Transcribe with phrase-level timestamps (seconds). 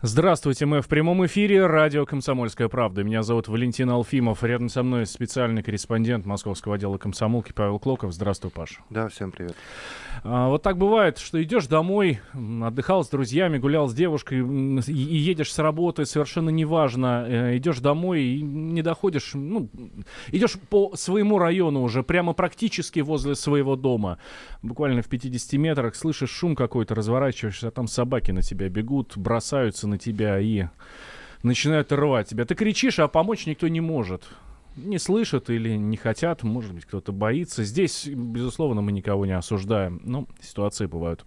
[0.00, 3.02] Здравствуйте, мы в прямом эфире радио «Комсомольская правда».
[3.02, 4.44] Меня зовут Валентин Алфимов.
[4.44, 8.12] Рядом со мной специальный корреспондент московского отдела комсомолки Павел Клоков.
[8.12, 8.76] Здравствуй, Паша.
[8.90, 9.56] Да, всем привет.
[10.22, 15.16] А, вот так бывает, что идешь домой, отдыхал с друзьями, гулял с девушкой и, и
[15.16, 19.68] едешь с работы, совершенно неважно, э, идешь домой и не доходишь, ну,
[20.28, 24.18] идешь по своему району уже, прямо практически возле своего дома,
[24.62, 29.87] буквально в 50 метрах, слышишь шум какой-то, разворачиваешься, а там собаки на тебя бегут, бросаются
[29.88, 30.66] на тебя и
[31.42, 32.44] начинают рвать тебя.
[32.44, 34.28] Ты кричишь, а помочь никто не может
[34.78, 37.64] не слышат или не хотят, может быть, кто-то боится.
[37.64, 41.24] Здесь, безусловно, мы никого не осуждаем, но ситуации бывают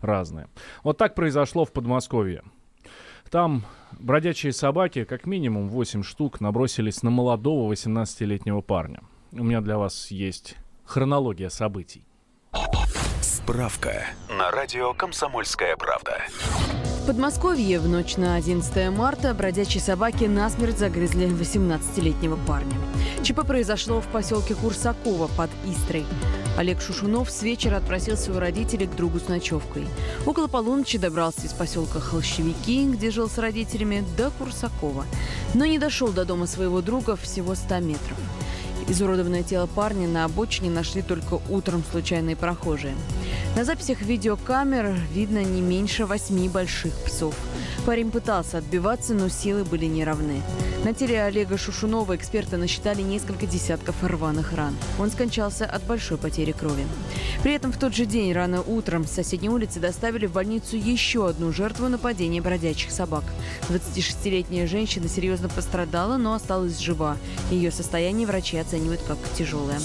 [0.00, 0.48] разные.
[0.82, 2.42] Вот так произошло в Подмосковье.
[3.30, 3.64] Там
[3.98, 9.02] бродячие собаки, как минимум 8 штук, набросились на молодого 18-летнего парня.
[9.32, 12.04] У меня для вас есть хронология событий.
[13.20, 16.22] Справка на радио «Комсомольская правда».
[17.08, 22.76] Подмосковье в ночь на 11 марта бродячие собаки насмерть загрызли 18-летнего парня.
[23.22, 26.04] ЧП произошло в поселке Курсакова под Истрой.
[26.58, 29.86] Олег Шушунов с вечера отпросился у родителей к другу с ночевкой.
[30.26, 35.06] Около полуночи добрался из поселка Холщевики, где жил с родителями, до Курсакова.
[35.54, 38.18] Но не дошел до дома своего друга всего 100 метров.
[38.86, 42.94] Изуродованное тело парня на обочине нашли только утром случайные прохожие.
[43.56, 47.34] На записях видеокамер видно не меньше восьми больших псов.
[47.86, 50.42] Парень пытался отбиваться, но силы были неравны.
[50.84, 54.76] На теле Олега Шушунова эксперты насчитали несколько десятков рваных ран.
[54.98, 56.86] Он скончался от большой потери крови.
[57.42, 61.28] При этом в тот же день рано утром с соседней улицы доставили в больницу еще
[61.28, 63.24] одну жертву нападения бродячих собак.
[63.70, 67.16] 26-летняя женщина серьезно пострадала, но осталась жива.
[67.50, 69.80] Ее состояние врачи оценивают как тяжелое.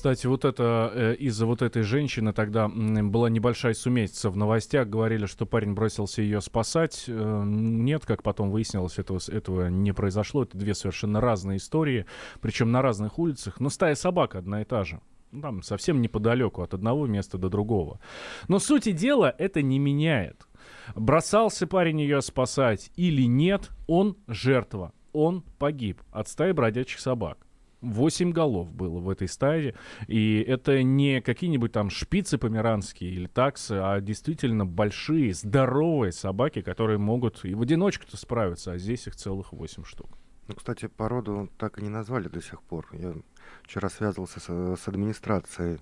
[0.00, 4.88] Кстати, вот это э, из-за вот этой женщины тогда была небольшая сумятица в новостях.
[4.88, 7.04] Говорили, что парень бросился ее спасать.
[7.06, 10.44] Э, нет, как потом выяснилось, этого, этого не произошло.
[10.44, 12.06] Это две совершенно разные истории,
[12.40, 13.60] причем на разных улицах.
[13.60, 15.02] Но стая собак одна и та же.
[15.32, 18.00] Ну, там совсем неподалеку от одного места до другого.
[18.48, 20.46] Но сути дела это не меняет.
[20.94, 24.94] Бросался парень ее спасать или нет, он жертва.
[25.12, 27.46] Он погиб от стаи бродячих собак.
[27.80, 29.74] Восемь голов было в этой стае.
[30.06, 36.98] И это не какие-нибудь там шпицы померанские или таксы, а действительно большие, здоровые собаки, которые
[36.98, 40.10] могут и в одиночку-то справиться, а здесь их целых восемь штук.
[40.48, 42.88] Ну, кстати, породу так и не назвали до сих пор.
[42.92, 43.14] Я
[43.62, 45.78] вчера связывался с, с администрацией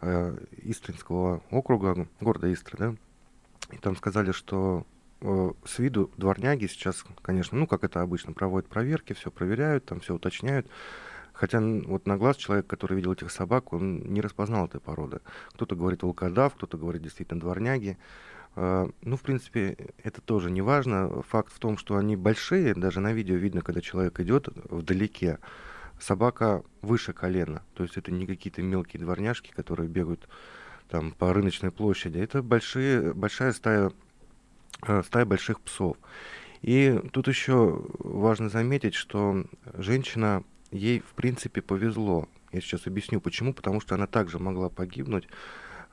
[0.00, 2.94] э, Истринского округа, города Истры, да,
[3.72, 4.84] и там сказали, что
[5.20, 10.00] э, с виду дворняги сейчас, конечно, ну, как это обычно, проводят проверки, все проверяют, там
[10.00, 10.66] все уточняют.
[11.40, 15.20] Хотя вот на глаз человек, который видел этих собак, он не распознал этой породы.
[15.54, 17.96] Кто-то говорит волкодав, кто-то говорит действительно дворняги.
[18.56, 21.22] Uh, ну, в принципе, это тоже не важно.
[21.22, 25.38] Факт в том, что они большие, даже на видео видно, когда человек идет вдалеке,
[25.98, 27.62] собака выше колена.
[27.72, 30.28] То есть это не какие-то мелкие дворняжки, которые бегают
[30.90, 32.18] там по рыночной площади.
[32.18, 33.92] Это большие, большая стая,
[34.82, 35.96] uh, стая больших псов.
[36.60, 42.28] И тут еще важно заметить, что женщина ей, в принципе, повезло.
[42.52, 43.52] Я сейчас объясню, почему.
[43.54, 45.28] Потому что она также могла погибнуть,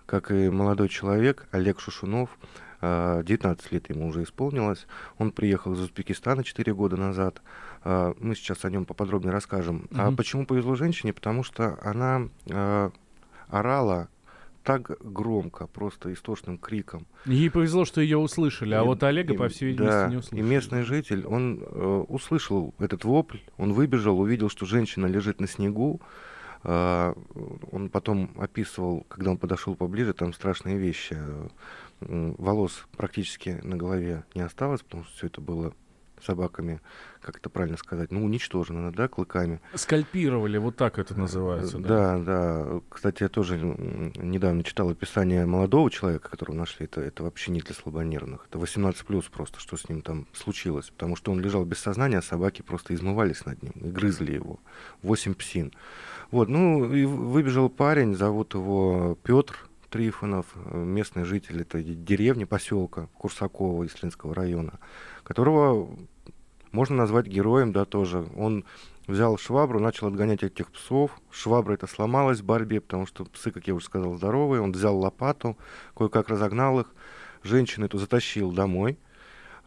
[0.05, 2.37] как и молодой человек Олег Шушунов.
[2.79, 4.85] 19 а, лет ему уже исполнилось.
[5.17, 7.41] Он приехал из Узбекистана 4 года назад.
[7.83, 9.87] А, мы сейчас о нем поподробнее расскажем.
[9.89, 10.13] Mm-hmm.
[10.13, 11.11] А почему повезло женщине?
[11.11, 12.91] Потому что она а,
[13.47, 14.09] орала
[14.67, 17.07] так громко, просто истошным криком.
[17.25, 20.17] Ей повезло, что ее услышали, а и, вот Олега, и, по всей видимости, да, не
[20.17, 20.39] услышали.
[20.41, 25.47] И местный житель, он э, услышал этот вопль, он выбежал, увидел, что женщина лежит на
[25.47, 26.01] снегу.
[26.65, 27.13] Э,
[27.71, 31.17] он потом описывал, когда он подошел поближе, там страшные вещи.
[31.17, 31.47] Э,
[32.01, 35.73] волос практически на голове не осталось, потому что все это было
[36.23, 36.81] собаками,
[37.21, 39.61] как это правильно сказать, ну, уничтожено, да, клыками.
[39.73, 41.77] Скальпировали, вот так это называется.
[41.79, 42.63] Да, да.
[42.63, 42.81] да.
[42.89, 46.85] Кстати, я тоже недавно читал описание молодого человека, которого нашли.
[46.85, 48.45] Это, это вообще не для слабонервных.
[48.49, 50.89] Это 18 плюс просто, что с ним там случилось.
[50.89, 54.59] Потому что он лежал без сознания, а собаки просто измывались над ним и грызли его.
[55.01, 55.73] Восемь псин.
[56.31, 63.85] Вот, ну, и выбежал парень, зовут его Петр, Трифонов, местный житель этой деревни, поселка Курсакова,
[63.85, 64.79] Ислинского района
[65.27, 65.89] которого
[66.71, 68.25] можно назвать героем, да, тоже.
[68.37, 68.63] Он
[69.07, 71.11] взял швабру, начал отгонять этих псов.
[71.31, 74.61] Швабра это сломалась в борьбе, потому что псы, как я уже сказал, здоровые.
[74.61, 75.57] Он взял лопату,
[75.97, 76.95] кое-как разогнал их.
[77.43, 78.97] Женщину эту затащил домой.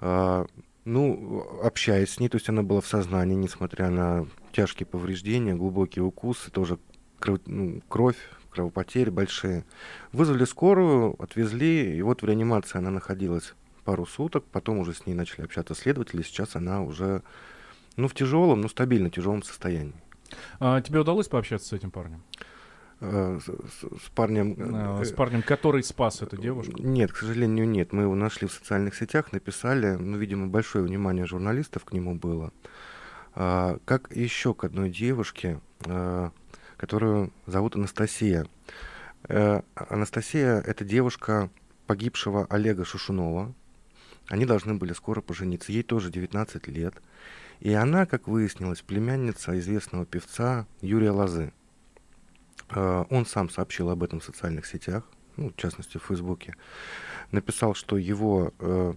[0.01, 0.47] А,
[0.87, 6.05] ну, общаясь с ней, то есть она была в сознании, несмотря на тяжкие повреждения, глубокие
[6.05, 6.79] укусы, тоже
[7.19, 8.17] кровь, ну, кровь
[8.51, 9.67] кровопотери большие.
[10.13, 13.53] Вызвали скорую, отвезли, и вот в реанимации она находилась
[13.91, 17.23] пару суток, потом уже с ней начали общаться следователи, сейчас она уже
[17.97, 20.01] ну, в тяжелом, но стабильно тяжелом состоянии.
[20.61, 22.23] А тебе удалось пообщаться с этим парнем?
[23.01, 24.55] Э, с, с, с парнем...
[24.73, 26.81] А, с парнем, который спас эту девушку?
[26.81, 27.93] Нет, к сожалению, нет.
[27.93, 32.53] Мы его нашли в социальных сетях, написали, ну, видимо, большое внимание журналистов к нему было.
[33.35, 36.31] А, как еще к одной девушке, а,
[36.77, 38.47] которую зовут Анастасия.
[39.29, 41.51] А, Анастасия— это девушка
[41.89, 43.53] погибшего Олега Шушунова.
[44.31, 45.73] Они должны были скоро пожениться.
[45.73, 46.95] Ей тоже 19 лет.
[47.59, 51.53] И она, как выяснилось, племянница известного певца Юрия Лозы.
[52.69, 55.05] А, он сам сообщил об этом в социальных сетях,
[55.37, 56.55] ну, в частности, в Фейсбуке.
[57.33, 58.95] Написал, что его э,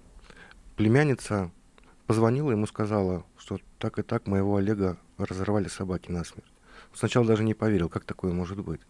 [0.75, 1.51] племянница
[2.05, 6.45] позвонила ему, сказала, что так и так моего Олега разорвали собаки насмерть.
[6.93, 8.81] Сначала даже не поверил, как такое может быть.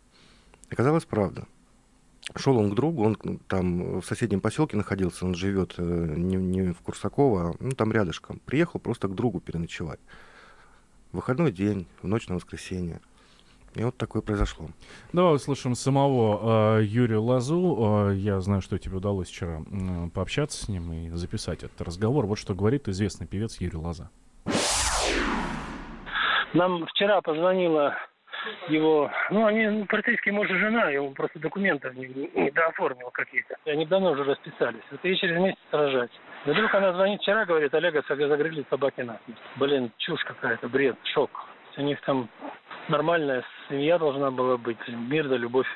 [0.70, 1.48] Оказалось, правда.
[2.36, 3.16] Шел он к другу, он
[3.48, 5.84] там в соседнем поселке находился, он живет э,
[6.18, 8.40] не, не в Курсаково, а ну, там рядышком.
[8.46, 10.00] Приехал просто к другу переночевать.
[11.12, 13.02] выходной день, в ночь на воскресенье.
[13.76, 14.68] И вот такое произошло.
[15.14, 18.10] Давай услышим самого э, Юрия Лазу.
[18.10, 22.28] Э, я знаю, что тебе удалось вчера э, пообщаться с ним и записать этот разговор.
[22.28, 24.10] Вот что говорит известный певец Юрий Лаза.
[26.54, 27.96] Нам вчера позвонила
[28.68, 33.56] его, ну, они полицейский муж и жена, ему просто документов не, не дооформил какие-то.
[33.66, 34.84] Они давно уже расписались.
[34.92, 36.12] Вот и через месяц рожать.
[36.46, 39.40] Вдруг она звонит вчера, говорит, Олега загрели собаки насмерть.
[39.56, 41.30] Блин, чушь какая-то, бред, шок.
[41.78, 42.30] У них там
[42.88, 45.68] нормальная семья должна была быть, мир да любовь.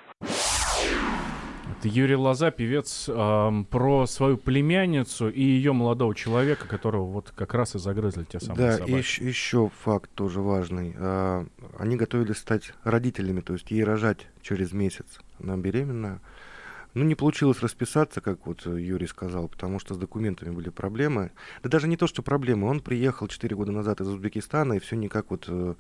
[1.84, 7.76] Юрий Лоза, певец, э, про свою племянницу и ее молодого человека, которого вот как раз
[7.76, 8.92] и загрызли те самые да, собаки.
[8.92, 10.96] Да, и еще факт тоже важный.
[10.98, 11.46] А,
[11.78, 15.20] они готовились стать родителями, то есть ей рожать через месяц.
[15.42, 16.20] Она беременная.
[16.94, 21.32] Ну, не получилось расписаться, как вот Юрий сказал, потому что с документами были проблемы.
[21.62, 22.68] Да даже не то, что проблемы.
[22.68, 25.76] Он приехал 4 года назад из Узбекистана, и все никак вот э,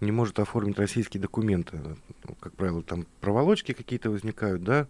[0.00, 1.78] не может оформить российские документы.
[2.26, 4.86] Ну, как правило, там проволочки какие-то возникают, да.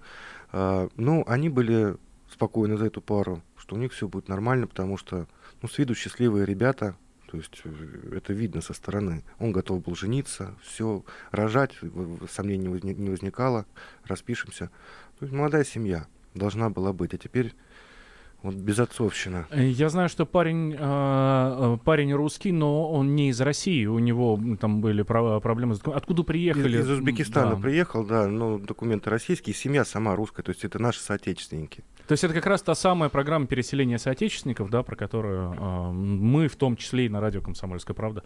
[0.53, 1.97] А, ну, они были
[2.31, 5.27] спокойны за эту пару, что у них все будет нормально, потому что,
[5.63, 6.97] ну, с виду счастливые ребята,
[7.27, 9.25] то есть э, это видно со стороны.
[9.39, 11.73] Он готов был жениться, все, рожать,
[12.31, 13.67] сомнений не возникало,
[14.05, 14.71] распишемся.
[15.19, 17.55] То есть молодая семья должна была быть, а теперь
[18.43, 19.47] вот безотцовщина.
[19.51, 23.87] Э, я знаю, что парень, э, парень русский, но он не из России.
[23.87, 25.75] У него там были проблемы.
[25.75, 25.81] С...
[25.85, 26.79] Откуда приехали?
[26.79, 27.63] Из, из Узбекистана да.
[27.63, 31.85] приехал, да, но документы российские, семья сама русская, то есть это наши соотечественники.
[32.11, 36.49] То есть это как раз та самая программа переселения соотечественников, да, про которую э, мы,
[36.49, 38.25] в том числе и на радио «Комсомольская правда»,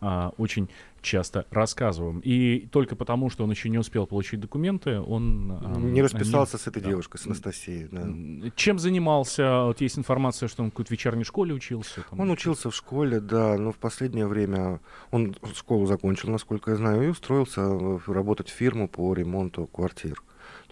[0.00, 0.70] э, очень
[1.02, 2.20] часто рассказываем.
[2.20, 5.52] И только потому, что он еще не успел получить документы, он...
[5.52, 6.60] Э, не расписался не...
[6.62, 6.88] с этой да.
[6.88, 7.88] девушкой, с Анастасией.
[7.92, 8.50] Да.
[8.56, 9.64] Чем занимался?
[9.64, 12.06] Вот есть информация, что он в какой-то вечерней школе учился.
[12.08, 14.80] Там, он учился в школе, да, но в последнее время
[15.10, 20.22] он школу закончил, насколько я знаю, и устроился работать в фирму по ремонту квартир.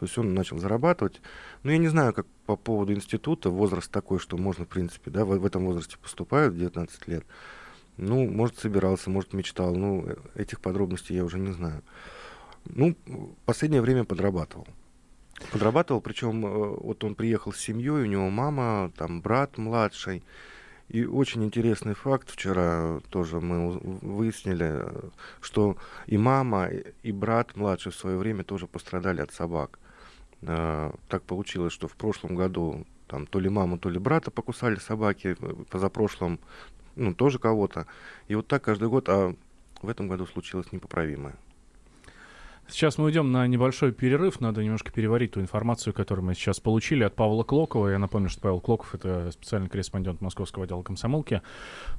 [0.04, 1.22] То есть он начал зарабатывать.
[1.62, 5.24] Но я не знаю, как по поводу института, возраст такой, что можно, в принципе, да,
[5.24, 7.24] в, в этом возрасте поступают, 19 лет.
[7.96, 9.74] Ну, может, собирался, может, мечтал.
[9.74, 11.82] Ну, э, этих подробностей я уже не знаю.
[12.66, 12.94] Ну,
[13.46, 14.66] последнее время подрабатывал.
[15.50, 20.22] Подрабатывал, причем э, вот он приехал с семьей, у него мама, там брат младший.
[20.88, 24.84] И очень интересный факт вчера тоже мы выяснили,
[25.40, 26.68] что и мама,
[27.02, 29.78] и брат младший в свое время тоже пострадали от собак.
[30.46, 34.76] А, так получилось, что в прошлом году там то ли маму, то ли брата покусали
[34.76, 35.36] собаки,
[35.70, 36.38] позапрошлом
[36.96, 37.86] ну, тоже кого-то.
[38.28, 39.34] И вот так каждый год, а
[39.82, 41.36] в этом году случилось непоправимое.
[42.66, 44.40] Сейчас мы уйдем на небольшой перерыв.
[44.40, 47.88] Надо немножко переварить ту информацию, которую мы сейчас получили от Павла Клокова.
[47.88, 51.42] Я напомню, что Павел Клоков— это специальный корреспондент московского отдела комсомолки.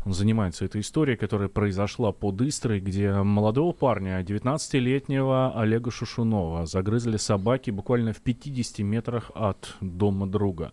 [0.05, 7.17] Он занимается этой историей, которая произошла под Истрой, где молодого парня, 19-летнего Олега Шушунова, загрызли
[7.17, 10.72] собаки буквально в 50 метрах от дома друга.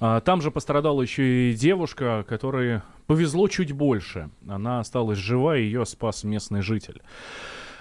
[0.00, 4.30] А, там же пострадала еще и девушка, которой повезло чуть больше.
[4.48, 7.02] Она осталась жива, и ее спас местный житель.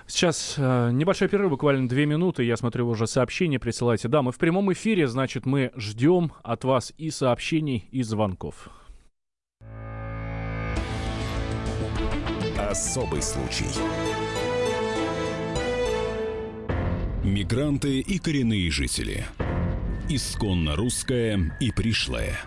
[0.08, 2.44] Сейчас э, небольшой перерыв, буквально две минуты.
[2.44, 4.08] Я смотрю, уже сообщения присылайте.
[4.08, 8.70] Да, мы в прямом эфире, значит, мы ждем от вас и сообщений, и звонков.
[12.58, 13.66] Особый случай.
[17.24, 19.26] Мигранты и коренные жители.
[20.08, 22.38] Исконно русская и пришлая.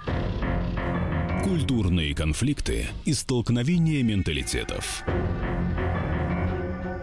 [1.42, 5.02] Культурные конфликты и столкновения менталитетов.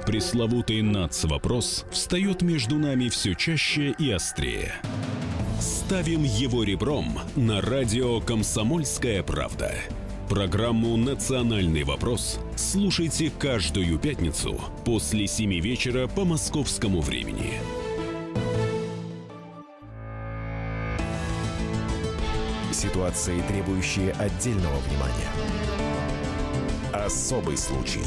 [0.05, 4.75] Пресловутый НАЦ-вопрос встает между нами все чаще и острее.
[5.59, 9.73] Ставим его ребром на радио «Комсомольская правда».
[10.29, 17.53] Программу «Национальный вопрос» слушайте каждую пятницу после 7 вечера по московскому времени.
[22.71, 25.31] Ситуации, требующие отдельного внимания.
[26.93, 28.03] Особый случай.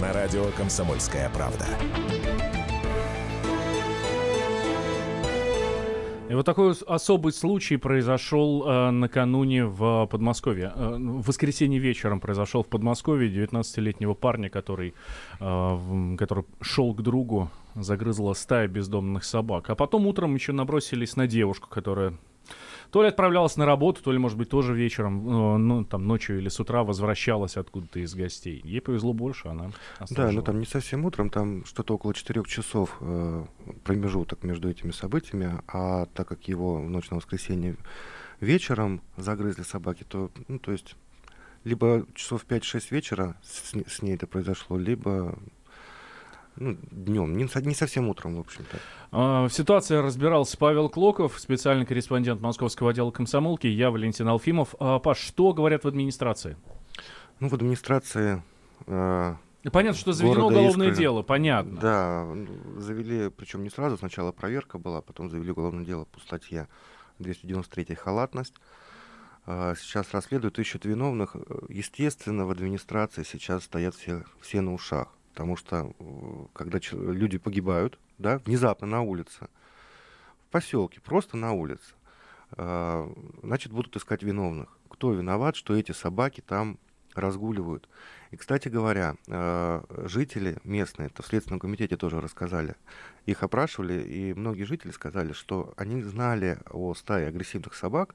[0.00, 1.66] На радио «Комсомольская правда».
[6.30, 10.72] И вот такой особый случай произошел э, накануне в Подмосковье.
[10.74, 14.94] Э, в воскресенье вечером произошел в Подмосковье 19-летнего парня, который,
[15.40, 19.68] э, который шел к другу, загрызла стая бездомных собак.
[19.68, 22.14] А потом утром еще набросились на девушку, которая
[22.90, 26.38] то ли отправлялась на работу, то ли, может быть, тоже вечером, э, ну, там, ночью
[26.38, 28.60] или с утра возвращалась откуда-то из гостей.
[28.64, 29.70] Ей повезло больше, она
[30.10, 33.44] Да, но ну, там не совсем утром, там что-то около 4 часов э,
[33.84, 37.76] промежуток между этими событиями, а так как его в ночь на воскресенье
[38.40, 40.96] вечером загрызли собаки, то, ну, то есть,
[41.64, 45.38] либо часов 5-6 вечера с, с ней это произошло, либо
[46.56, 48.78] ну, днем, не, не совсем утром, в общем-то.
[49.12, 53.66] А, в ситуации разбирался Павел Клоков, специальный корреспондент Московского отдела комсомолки.
[53.66, 54.74] Я Валентин Алфимов.
[54.78, 56.56] А, Паш, что говорят в администрации?
[57.38, 58.42] Ну, в администрации...
[58.86, 59.34] Э,
[59.72, 61.80] понятно, что заведено уголовное Искры, дело, понятно.
[61.80, 62.26] Да,
[62.76, 66.68] завели, причем не сразу, сначала проверка была, потом завели уголовное дело по статье
[67.18, 68.54] 293 «Халатность».
[69.46, 71.36] А, сейчас расследуют, ищут виновных.
[71.68, 75.08] Естественно, в администрации сейчас стоят все, все на ушах.
[75.32, 79.48] Потому что э, когда люди погибают, да, внезапно на улице,
[80.46, 81.94] в поселке, просто на улице,
[82.56, 84.76] э, значит, будут искать виновных.
[84.88, 86.78] Кто виноват, что эти собаки там
[87.14, 87.88] разгуливают.
[88.30, 92.76] И, кстати говоря, э, жители местные, это в Следственном комитете тоже рассказали,
[93.26, 98.14] их опрашивали, и многие жители сказали, что они знали о стае агрессивных собак,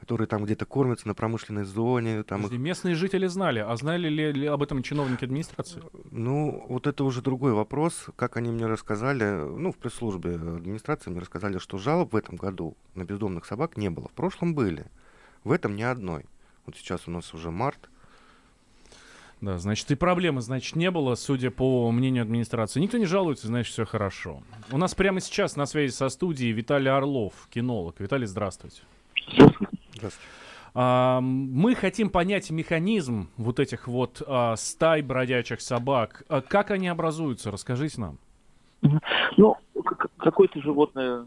[0.00, 2.22] которые там где-то кормятся на промышленной зоне.
[2.24, 2.52] Там их...
[2.52, 5.82] Местные жители знали, а знали ли, ли об этом чиновники администрации?
[6.10, 8.08] Ну, вот это уже другой вопрос.
[8.16, 12.76] Как они мне рассказали, ну, в пресс-службе администрации мне рассказали, что жалоб в этом году
[12.94, 14.08] на бездомных собак не было.
[14.08, 14.84] В прошлом были.
[15.42, 16.26] В этом ни одной.
[16.66, 17.88] Вот сейчас у нас уже март,
[19.44, 22.80] да, значит, и проблемы, значит, не было, судя по мнению администрации.
[22.80, 24.42] Никто не жалуется, значит, все хорошо.
[24.70, 28.00] У нас прямо сейчас на связи со студией Виталий Орлов, кинолог.
[28.00, 28.82] Виталий, здравствуйте.
[29.94, 30.18] Здравствуйте.
[30.74, 36.24] А, мы хотим понять механизм вот этих вот а, стай бродячих собак.
[36.28, 37.50] А как они образуются?
[37.50, 38.18] Расскажите нам.
[39.36, 39.56] Ну,
[40.18, 41.26] какое-то животное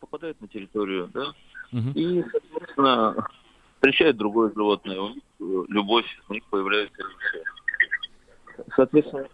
[0.00, 1.32] попадает на территорию, да,
[1.72, 1.90] угу.
[1.94, 3.26] и, соответственно,
[3.86, 8.66] встречает другое животное, у них э, любовь, у них появляется любовь.
[8.74, 9.28] Соответственно,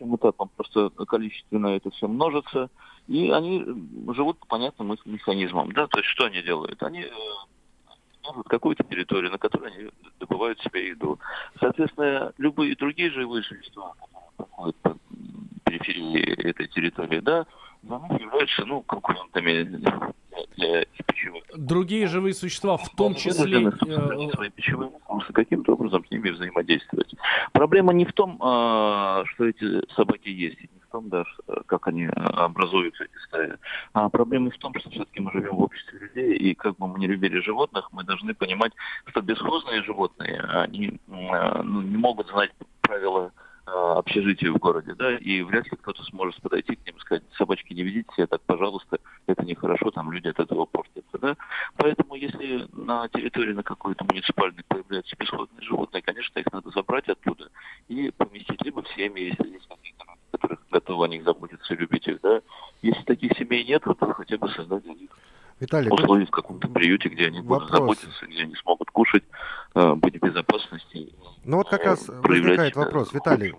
[0.00, 2.68] вот этапом просто количественно это все множится,
[3.06, 3.64] и они
[4.12, 6.82] живут по понятным механизмам, да, то есть что они делают?
[6.82, 7.10] Они э,
[8.46, 11.18] какую-то территорию, на которой они добывают себе еду.
[11.60, 14.96] Соответственно, любые другие живые существа, которые проходят по
[15.64, 17.46] периферии этой территории, да,
[17.84, 19.62] них являются, ну, конкурентами
[20.56, 21.44] для пищевых.
[21.56, 23.68] Другие живые существа, в том числе...
[23.68, 27.14] Э, свои пищевые ресурсы, каким-то образом с ними взаимодействовать.
[27.52, 31.24] Проблема не в том, а, что эти собаки есть, не в том, да,
[31.66, 33.52] как они образуются, эти стаи,
[33.92, 36.98] а проблема в том, что все-таки мы живем в обществе людей, и как бы мы
[36.98, 38.72] не любили животных, мы должны понимать,
[39.06, 42.50] что бесхозные животные, они ну, не могут знать
[42.80, 43.32] правила
[43.74, 47.24] Э, общежитию в городе, да, и вряд ли кто-то сможет подойти к ним и сказать,
[47.36, 51.36] собачки не ведите себя так, пожалуйста, это нехорошо, там люди от этого портятся, да.
[51.76, 57.50] Поэтому если на территории на какой-то муниципальной появляются бесходные животные, конечно, их надо забрать оттуда
[57.88, 62.06] и поместить либо в семьи, если есть какие-то которые готовы о них заботиться и любить
[62.06, 62.42] их, да.
[62.80, 65.10] Если таких семей нет, то хотя бы создать для них
[65.60, 67.70] Виталий, условия в каком-то приюте, где они вопрос.
[67.70, 69.24] будут заботиться, где они смогут кушать,
[69.74, 71.12] э, быть в безопасности.
[71.44, 73.54] Ну вот как э, раз возникает вопрос, Виталий.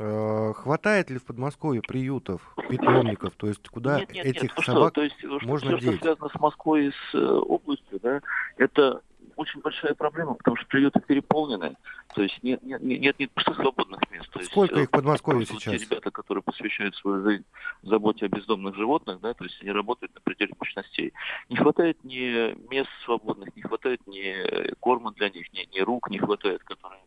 [0.00, 4.92] Э, хватает ли в Подмосковье приютов, питомников, то есть куда нет, нет, этих нет, собак
[4.92, 5.00] что?
[5.00, 5.96] То есть, можно все, деть?
[5.96, 8.20] Что связано с Москвой и с областью, да,
[8.58, 9.00] это
[9.38, 11.76] очень большая проблема, потому что приюты переполнены.
[12.14, 14.28] То есть нет, нет, нет, нет просто свободных мест.
[14.30, 15.74] То Сколько есть, их в Подмосковье сейчас?
[15.74, 17.44] Те ребята, которые посвящают свою жизнь
[17.82, 21.12] заботе о бездомных животных, да, то есть они работают на пределе мощностей.
[21.48, 26.18] Не хватает ни мест свободных, не хватает ни корма для них, ни, ни рук не
[26.18, 27.00] хватает, которые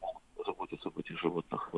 [0.00, 1.70] могут заботиться об этих животных.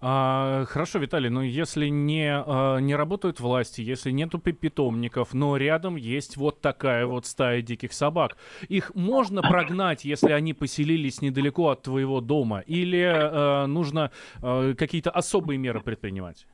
[0.00, 5.96] А, хорошо, Виталий, но если не, а, не работают власти, если нету питомников, но рядом
[5.96, 8.36] есть вот такая вот стая диких собак,
[8.68, 12.60] их можно прогнать, если они поселились недалеко от твоего дома?
[12.60, 14.10] Или а, нужно
[14.42, 16.46] а, какие-то особые меры предпринимать?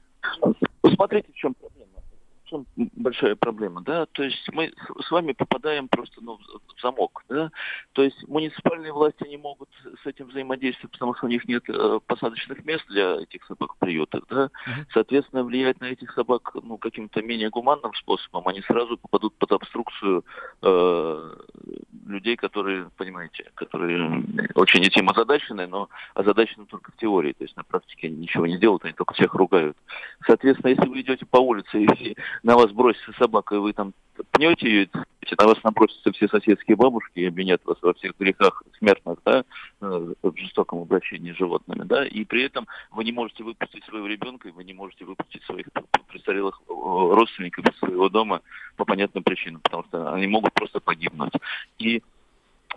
[0.95, 1.84] Смотрите, в чем проблема
[2.45, 7.51] чем большая проблема, да, то есть мы с вами попадаем просто ну, в замок, да,
[7.93, 9.69] то есть муниципальные власти не могут
[10.03, 13.79] с этим взаимодействовать, потому что у них нет э, посадочных мест для этих собак в
[13.79, 14.51] приютах, да,
[14.93, 20.25] соответственно, влиять на этих собак, ну, каким-то менее гуманным способом, они сразу попадут под обструкцию
[20.63, 21.37] э,
[22.07, 24.23] людей, которые, понимаете, которые
[24.55, 28.85] очень этим озадачены, но озадачены только в теории, то есть на практике ничего не делают,
[28.85, 29.77] они только всех ругают.
[30.27, 33.93] Соответственно, если вы идете по улице и на вас бросится собака, и вы там
[34.33, 34.89] пнете ее,
[35.39, 39.45] на вас набросятся все соседские бабушки и обвинят вас во всех грехах смертных, да,
[39.81, 44.07] э, в жестоком обращении с животными, да, и при этом вы не можете выпустить своего
[44.07, 45.67] ребенка, и вы не можете выпустить своих
[46.09, 48.43] престарелых э, родственников из своего дома
[48.77, 51.33] по понятным причинам, потому что они могут просто погибнуть.
[51.79, 52.03] И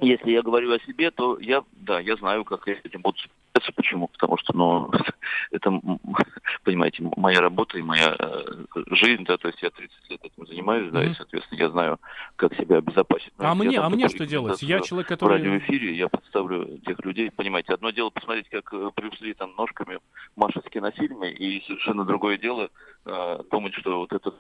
[0.02, 3.72] если я говорю о себе, то я, да, я знаю, как я этим буду справляться.
[3.76, 4.08] Почему?
[4.08, 4.92] Потому что, ну,
[5.52, 5.82] это,
[6.64, 10.92] понимаете, моя работа и моя э, жизнь, да, то есть я 30 лет этим занимаюсь,
[10.92, 11.12] да, mm-hmm.
[11.12, 12.00] и, соответственно, я знаю,
[12.36, 13.34] как себя обезопасить.
[13.38, 14.62] А мне, а мне что делать?
[14.62, 15.40] Я человек, который...
[15.40, 19.54] В радиоэфире я представлю тех людей, понимаете, одно дело посмотреть, как э, Брюс Ли там
[19.58, 20.00] ножками
[20.36, 22.70] машет в кинофильме, и совершенно другое дело
[23.06, 24.34] э, думать, что вот это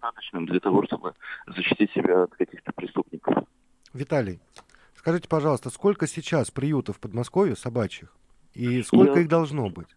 [0.00, 1.14] достаточным для того, чтобы
[1.46, 3.07] защитить себя от каких-то преступников.
[3.98, 4.38] Виталий,
[4.94, 8.14] скажите, пожалуйста, сколько сейчас приютов в Подмосковье собачьих?
[8.54, 9.88] И сколько их должно быть?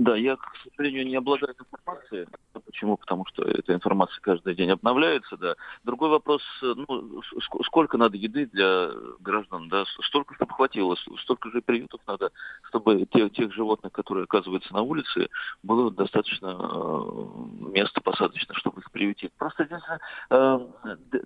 [0.00, 2.26] Да, я, к сожалению, не обладаю информацией.
[2.64, 2.96] Почему?
[2.96, 5.56] Потому что эта информация каждый день обновляется, да.
[5.84, 7.20] Другой вопрос, ну,
[7.64, 12.30] сколько надо еды для граждан, да, столько, чтобы хватило, столько же приютов надо,
[12.70, 15.28] чтобы тех, тех животных, которые оказываются на улице,
[15.62, 19.32] было достаточно э, места посадочно, чтобы их приютить.
[19.36, 19.82] Просто здесь
[20.30, 20.58] э,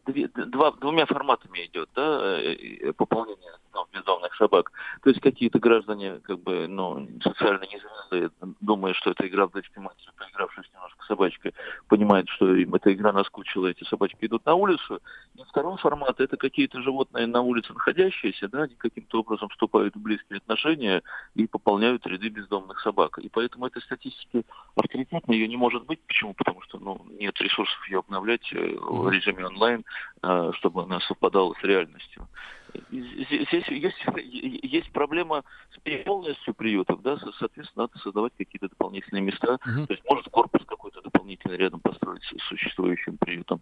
[0.07, 4.73] две, два, двумя форматами идет, да, э, пополнение ну, бездомных собак.
[5.03, 8.31] То есть какие-то граждане, как бы, ну, социально незрелые,
[8.65, 11.55] думая, что это игра в дочки матери, поигравшись немножко собачкой,
[11.89, 15.01] понимает, что им эта игра наскучила, эти собачки идут на улицу.
[15.35, 20.01] И второй формат– это какие-то животные на улице находящиеся, да, они каким-то образом вступают в
[20.01, 21.03] близкие отношения
[21.35, 23.19] и пополняют ряды бездомных собак.
[23.19, 24.45] И поэтому этой статистики
[24.77, 26.01] авторитетной ее не может быть.
[26.07, 26.35] Почему?
[26.35, 29.85] Потому что ну, нет ресурсов ее обновлять э, в режиме онлайн,
[30.23, 32.27] э, чтобы она совпадала с реальностью
[32.91, 33.69] здесь есть,
[34.63, 39.55] есть проблема с переполненностью приютов, да, соответственно, надо создавать какие-то дополнительные места.
[39.55, 39.87] Угу.
[39.87, 43.61] То есть может корпус какой-то дополнительный рядом построить с существующим приютом.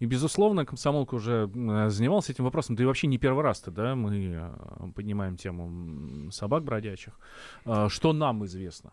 [0.00, 1.46] И, безусловно, комсомолка уже
[1.90, 2.74] занимался этим вопросом.
[2.74, 4.50] Да и вообще не первый раз-то, да, мы э,
[4.94, 7.18] поднимаем тему собак бродячих.
[7.66, 8.92] Э, что нам известно?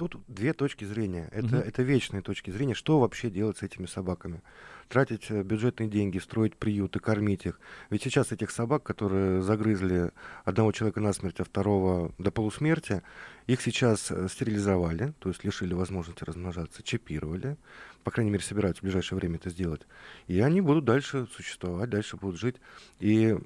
[0.00, 1.28] Тут две точки зрения.
[1.30, 1.56] Это, угу.
[1.56, 2.72] это вечные точки зрения.
[2.72, 4.40] Что вообще делать с этими собаками?
[4.90, 7.60] Тратить э, бюджетные деньги, строить приюты, кормить их.
[7.90, 10.10] Ведь сейчас этих собак, которые загрызли
[10.44, 13.02] одного человека насмерть, а второго до полусмерти,
[13.46, 17.56] их сейчас э, стерилизовали, то есть лишили возможности размножаться, чипировали,
[18.02, 19.82] по крайней мере, собираются в ближайшее время это сделать.
[20.26, 22.56] И они будут дальше существовать, дальше будут жить.
[22.98, 23.36] И,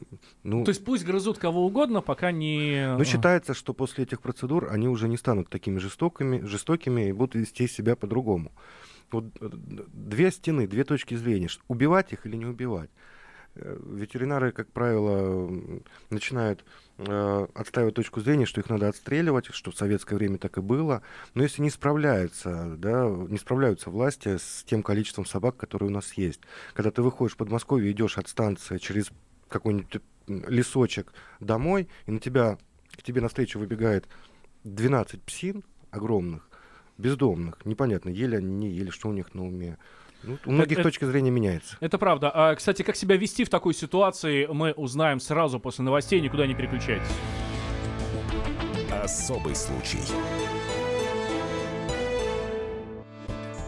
[0.45, 2.97] ну, То есть пусть грызут кого угодно, пока не...
[2.97, 7.35] Но считается, что после этих процедур они уже не станут такими жестокими, жестокими и будут
[7.35, 8.51] вести себя по-другому.
[9.11, 9.49] Вот э,
[9.93, 11.49] две стены, две точки зрения.
[11.69, 12.91] Убивать их или не убивать.
[13.57, 15.51] э, ветеринары, как правило,
[16.11, 16.65] начинают
[16.99, 21.03] э, отстаивать точку зрения, что их надо отстреливать, что в советское время так и было.
[21.35, 26.13] Но если не справляются, да, не справляются власти с тем количеством собак, которые у нас
[26.15, 26.41] есть.
[26.75, 29.11] Когда ты выходишь в Подмосковье, идешь от станции через
[29.49, 32.59] какой-нибудь лесочек домой, и на тебя,
[32.97, 34.09] к тебе навстречу выбегает
[34.65, 36.49] 12 псин огромных,
[36.99, 39.79] бездомных, непонятно, ели они, не ели, что у них на уме.
[40.23, 41.77] Ну, у многих это, точка зрения меняется.
[41.81, 42.31] Это правда.
[42.33, 46.21] А, кстати, как себя вести в такой ситуации, мы узнаем сразу после новостей.
[46.21, 47.07] Никуда не переключайтесь.
[48.91, 49.99] Особый случай.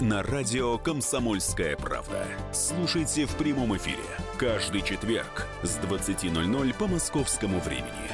[0.00, 2.26] на радио «Комсомольская правда».
[2.52, 4.02] Слушайте в прямом эфире
[4.38, 8.10] каждый четверг с 20.00 по московскому времени.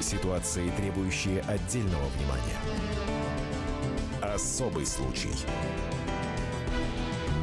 [0.00, 2.58] Ситуации, требующие отдельного внимания.
[4.20, 5.32] Особый случай.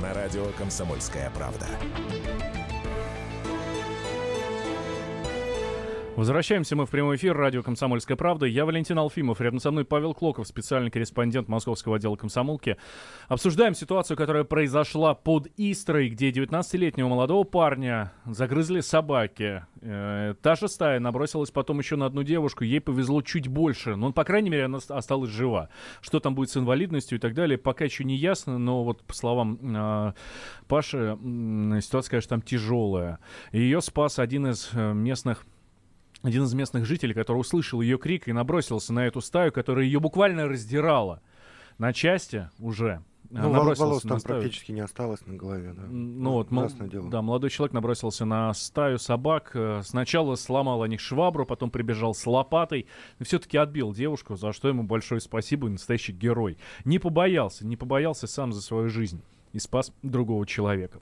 [0.01, 1.67] На радио «Комсомольская правда».
[6.17, 7.37] Возвращаемся мы в прямой эфир.
[7.37, 8.47] Радио «Комсомольская правда».
[8.47, 9.39] Я Валентин Алфимов.
[9.39, 12.77] Рядом со мной Павел Клоков, специальный корреспондент Московского отдела комсомолки.
[13.27, 19.63] Обсуждаем ситуацию, которая произошла под Истрой, где 19-летнего молодого парня загрызли собаки.
[19.81, 22.63] Э, та же стая набросилась потом еще на одну девушку.
[22.63, 23.95] Ей повезло чуть больше.
[23.95, 25.69] Но, по крайней мере, она осталась жива.
[26.01, 28.57] Что там будет с инвалидностью и так далее, пока еще не ясно.
[28.57, 30.13] Но вот по словам э,
[30.67, 33.19] Паши, э, ситуация, конечно, там тяжелая.
[33.51, 35.45] Ее спас один из э, местных
[36.23, 39.99] один из местных жителей, который услышал ее крик и набросился на эту стаю, которая ее
[39.99, 41.21] буквально раздирала
[41.77, 43.01] на части уже.
[43.29, 44.39] Ну, волос там стаю.
[44.39, 45.83] практически не осталось на голове, да.
[45.89, 47.09] Ну вот, мол, дело.
[47.09, 49.51] да, молодой человек набросился на стаю собак.
[49.53, 52.87] Э, сначала сломал о них швабру, потом прибежал с лопатой.
[53.19, 56.57] И все-таки отбил девушку, за что ему большое спасибо, настоящий герой.
[56.85, 61.01] Не побоялся, не побоялся сам за свою жизнь и спас другого человека.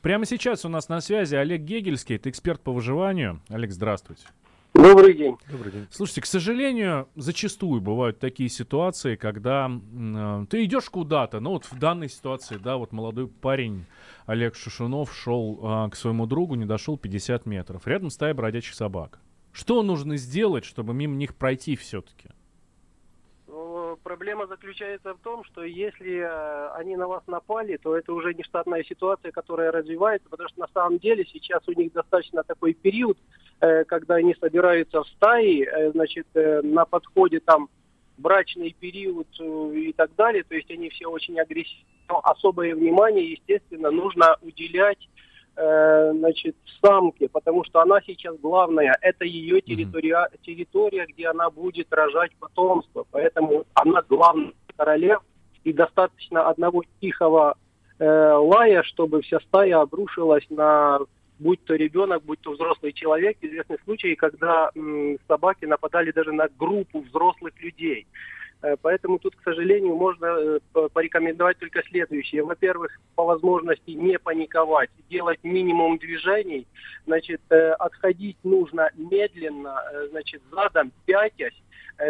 [0.00, 3.42] Прямо сейчас у нас на связи Олег Гегельский, это эксперт по выживанию.
[3.48, 4.22] Олег, здравствуйте.
[4.76, 5.36] Добрый день.
[5.50, 5.86] Добрый день.
[5.90, 11.78] Слушайте, к сожалению, зачастую бывают такие ситуации, когда э, ты идешь куда-то, ну вот в
[11.78, 13.86] данной ситуации, да, вот молодой парень
[14.26, 17.86] Олег Шушунов шел э, к своему другу, не дошел 50 метров.
[17.86, 19.20] Рядом стая бродячих собак.
[19.52, 22.28] Что нужно сделать, чтобы мимо них пройти все-таки?
[24.02, 28.42] Проблема заключается в том, что если э, они на вас напали, то это уже не
[28.42, 33.18] штатная ситуация, которая развивается, потому что на самом деле сейчас у них достаточно такой период,
[33.60, 37.68] Э, когда они собираются в стаи, э, значит, на подходе там
[38.18, 41.84] брачный период и так далее, то есть они все очень агрессивны.
[42.08, 45.08] Но особое внимание, естественно, нужно уделять
[45.56, 52.32] значит, самке, потому что она сейчас главная, это ее территория, территория, где она будет рожать
[52.38, 55.22] потомство, поэтому она главная королева,
[55.64, 57.56] и достаточно одного тихого
[57.98, 61.00] э, лая, чтобы вся стая обрушилась на
[61.38, 66.48] будь то ребенок, будь то взрослый человек, известны случаи, когда м, собаки нападали даже на
[66.58, 68.06] группу взрослых людей.
[68.66, 70.58] Э, поэтому тут, к сожалению, можно э,
[70.92, 72.42] порекомендовать только следующее.
[72.42, 76.66] Во-первых, по возможности не паниковать, делать минимум движений.
[77.06, 81.54] Значит, э, отходить нужно медленно, значит, задом пятясь,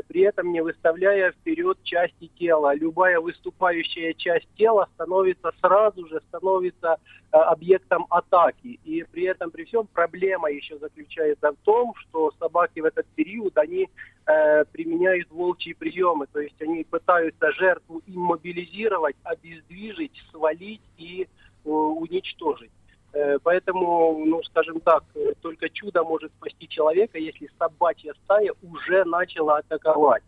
[0.08, 2.74] при этом не выставляя вперед части тела.
[2.74, 6.96] Любая выступающая часть тела становится сразу же становится
[7.32, 8.78] э, объектом атаки.
[8.84, 13.56] И при этом, при всем, проблема еще заключается в том, что собаки в этот период,
[13.58, 13.88] они
[14.26, 21.22] э, применяют волчьи приемы, то есть они пытаются жертву иммобилизировать, обездвижить, свалить и
[21.64, 22.70] э, уничтожить.
[23.16, 29.04] Э, поэтому, ну, скажем так, э, только чудо может спасти человека, если собачья стая уже
[29.04, 30.22] начала атаковать.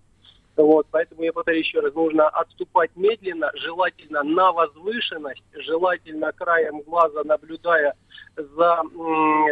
[0.56, 7.22] Вот, поэтому я повторю еще раз, нужно отступать медленно, желательно на возвышенность, желательно краем глаза
[7.24, 7.94] наблюдая
[8.36, 8.82] за,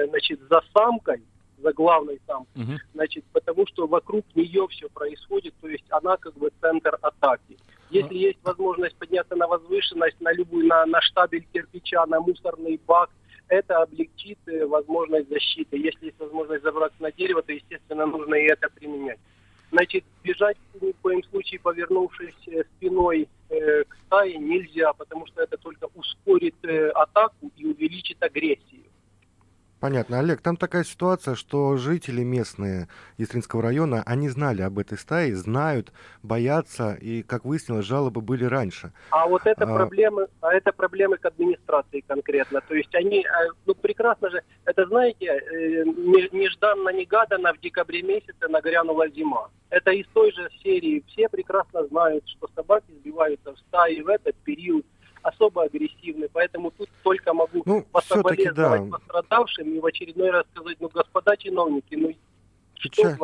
[0.09, 1.22] значит, за самкой,
[1.59, 2.72] за главной самкой, угу.
[2.94, 7.59] значит, потому что вокруг нее все происходит, то есть она как бы центр атаки.
[7.90, 8.18] Если а.
[8.18, 13.11] есть возможность подняться на возвышенность, на любую, на, на штабель кирпича, на мусорный бак–
[13.49, 15.77] это облегчит э, возможность защиты.
[15.77, 19.19] Если есть возможность забраться на дерево, то, естественно, нужно и это применять.
[19.73, 25.43] Значит, бежать ни в коем случае, повернувшись э, спиной э, к стае, нельзя, потому что
[25.43, 28.85] это только ускорит э, атаку и увеличит агрессию.
[29.87, 30.18] Понятно.
[30.18, 35.92] Олег, там такая ситуация, что жители местные Истринского района, они знали об этой стае, знают,
[36.25, 38.90] боятся, и, как выяснилось, жалобы были раньше.
[39.11, 42.61] А вот это А- проблемы, а это проблемы к администрации конкретно.
[42.66, 48.49] То есть они, э, ну прекрасно же, это знаете, э, не- нежданно-негаданно в декабре месяце
[48.49, 49.51] нагрянула зима.
[49.70, 51.05] Это из той же серии.
[51.07, 54.85] Все прекрасно знают, что собаки сбиваются в стаи в этот период
[55.27, 56.29] особо агрессивны.
[56.33, 61.37] Поэтому тут только могу Ну, пособолезновать да, пострадавшим и в очередной раз сказать, ну, господа
[61.37, 62.15] чиновники, ну,
[62.83, 63.17] Печаль-?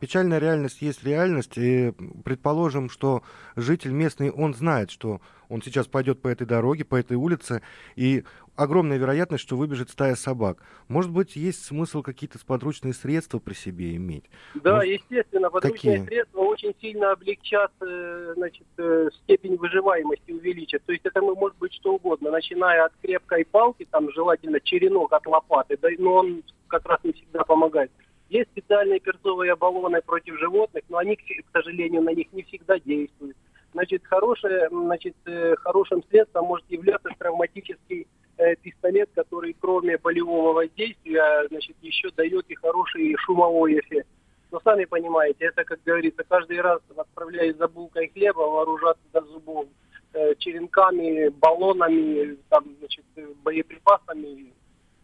[0.00, 1.92] Печальная реальность есть реальность, и
[2.24, 3.22] предположим, что
[3.56, 7.62] житель местный, он знает, что он сейчас пойдет по этой дороге, по этой улице,
[7.94, 8.24] и
[8.56, 10.58] огромная вероятность, что выбежит стая собак.
[10.88, 14.24] Может быть, есть смысл какие-то сподручные средства при себе иметь?
[14.54, 16.06] Да, Может, естественно, подручные какие?
[16.06, 20.82] средства очень сильно облегчат э, значит, э, степень выживаемости, увеличат.
[20.84, 25.26] То есть это может быть что угодно, начиная от крепкой палки, там желательно черенок от
[25.26, 27.90] лопаты, да, но он как раз не всегда помогает.
[28.32, 31.20] Есть специальные перцовые баллоны против животных, но они, к
[31.52, 33.36] сожалению, на них не всегда действуют.
[33.74, 38.06] Значит, хорошее, значит, э, хорошим средством может являться травматический
[38.38, 44.08] э, пистолет, который кроме болевого воздействия, значит, еще дает и хороший шумовой эффект.
[44.50, 49.66] Но сами понимаете, это, как говорится, каждый раз, отправляясь за булкой хлеба, вооружаться до зубов
[50.14, 54.54] э, черенками, баллонами, там, значит, э, боеприпасами,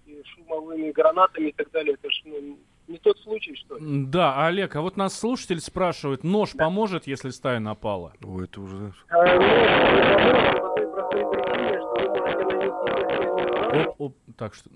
[0.06, 1.94] и шумовыми гранатами и так далее.
[2.00, 4.04] Это ж ну, не тот случай, что ли.
[4.06, 8.14] Да, Олег, а вот нас слушатель спрашивает, нож поможет, если стая напала?
[8.24, 8.92] Ой, это уже...
[9.10, 10.68] А, урон.
[13.88, 14.70] Оп, оп, так что...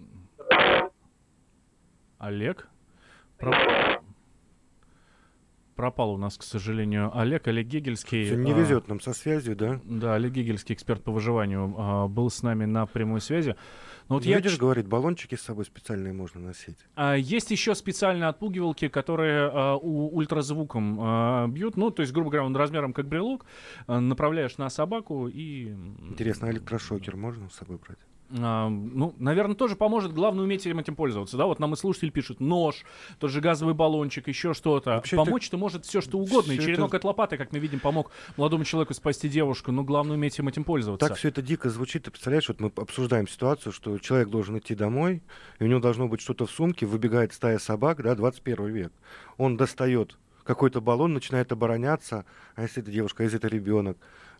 [2.18, 2.68] Олег?
[3.38, 4.01] Про-
[5.82, 7.48] Пропал у нас, к сожалению, Олег.
[7.48, 8.24] Олег Гегельский.
[8.26, 9.80] Всё, не а, везет нам со связью, да?
[9.82, 13.56] Да, Олег Гегельский, эксперт по выживанию, а, был с нами на прямой связи.
[14.08, 16.78] Но вот Не я Видишь, ч- говорит, баллончики с собой специальные можно носить.
[16.94, 21.76] А, Есть еще специальные отпугивалки, которые а, у- ультразвуком а, бьют.
[21.76, 23.44] Ну, то есть, грубо говоря, он размером как брелок.
[23.88, 25.72] а, Направляешь на собаку и...
[26.08, 27.98] Интересно, а электрошокер можно с собой брать?
[28.38, 30.12] А, ну, наверное, тоже поможет.
[30.12, 31.36] Главное уметь этим, этим пользоваться.
[31.36, 32.84] Да, вот нам и слушатель пишет нож,
[33.18, 35.02] тот же газовый баллончик, еще что-то.
[35.10, 36.52] Помочь-то может все что угодно.
[36.52, 39.72] И черенок это- от лопаты, как мы видим, помог молодому человеку спасти девушку.
[39.72, 41.08] Но главное уметь им этим пользоваться.
[41.08, 42.04] Так все это дико звучит.
[42.04, 45.22] Ты представляешь, вот мы обсуждаем ситуацию, что человек должен идти домой,
[45.58, 48.92] и у него должно быть что-то в сумке, выбегает стая собак, да, 21 век.
[49.36, 53.96] Он достает какой-то баллон, начинает обороняться, а если это девушка, а если это ребенок.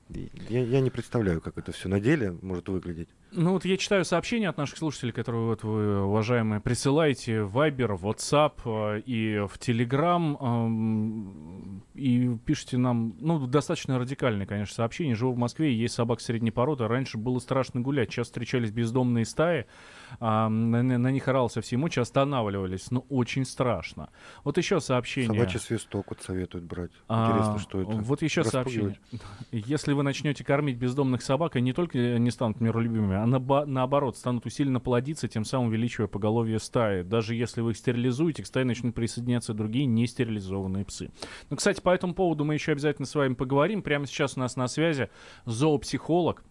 [0.09, 3.09] Я, я не представляю, как это все на деле может выглядеть.
[3.35, 7.97] Ну вот я читаю сообщения от наших слушателей, которые вот вы, уважаемые, присылаете в Viber,
[7.97, 8.53] в WhatsApp
[8.97, 15.15] э, и в Telegram эм, и пишите нам, ну, достаточно радикальные, конечно, сообщения.
[15.15, 16.87] Живу в Москве, есть собак средней породы.
[16.87, 18.11] Раньше было страшно гулять.
[18.11, 19.67] Сейчас встречались бездомные стаи,
[20.21, 22.91] а, на, них орал со всей мочи, останавливались.
[22.91, 24.11] Ну, очень страшно.
[24.45, 25.39] Вот еще сообщение.
[25.39, 26.91] Собачий свисток вот советуют брать.
[27.09, 27.91] А, Интересно, что это.
[27.93, 28.99] Вот еще сообщение.
[29.53, 34.47] Если вы начнете кормить бездомных собак, они не только не станут миролюбимыми, а наоборот станут
[34.47, 37.03] усиленно плодиться, тем самым увеличивая поголовье стаи.
[37.03, 41.11] Даже если вы их стерилизуете, к стае начнут присоединяться другие нестерилизованные псы.
[41.49, 43.83] Ну, кстати, по этому поводу мы еще обязательно с вами поговорим.
[43.83, 45.09] Прямо сейчас у нас на связи
[45.45, 46.43] зоопсихолог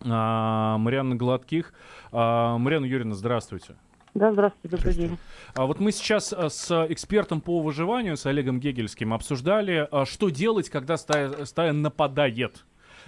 [0.00, 1.74] а, Марианна Гладких.
[2.10, 3.76] А, Марианна Юрьевна, здравствуйте.
[4.14, 5.18] Да, здравствуйте, добрый день.
[5.54, 10.30] А вот мы сейчас а, с экспертом по выживанию, с Олегом Гегельским, обсуждали, а, что
[10.30, 12.64] делать, когда стая, стая нападает.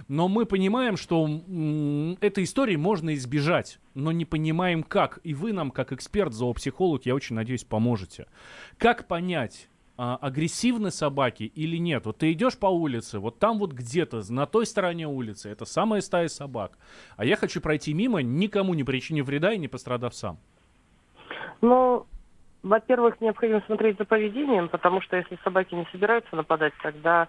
[0.07, 5.19] Но мы понимаем, что м, этой истории можно избежать, но не понимаем как.
[5.23, 8.27] И вы нам, как эксперт, зоопсихолог, я очень надеюсь, поможете.
[8.77, 12.05] Как понять, а, агрессивны собаки или нет?
[12.05, 16.01] Вот ты идешь по улице, вот там вот где-то, на той стороне улицы, это самая
[16.01, 16.77] стая собак.
[17.17, 20.39] А я хочу пройти мимо, никому не причинив вреда и не пострадав сам.
[21.61, 22.07] Ну,
[22.63, 27.27] во-первых, необходимо смотреть за поведением, потому что если собаки не собираются нападать, тогда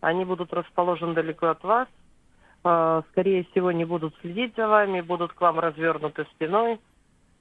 [0.00, 1.88] они будут расположены далеко от вас,
[3.10, 6.80] скорее всего, не будут следить за вами, будут к вам развернуты спиной,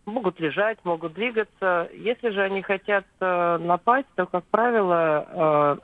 [0.06, 1.90] могут лежать, могут двигаться.
[1.94, 5.80] Если же они хотят э, напасть, то, как правило,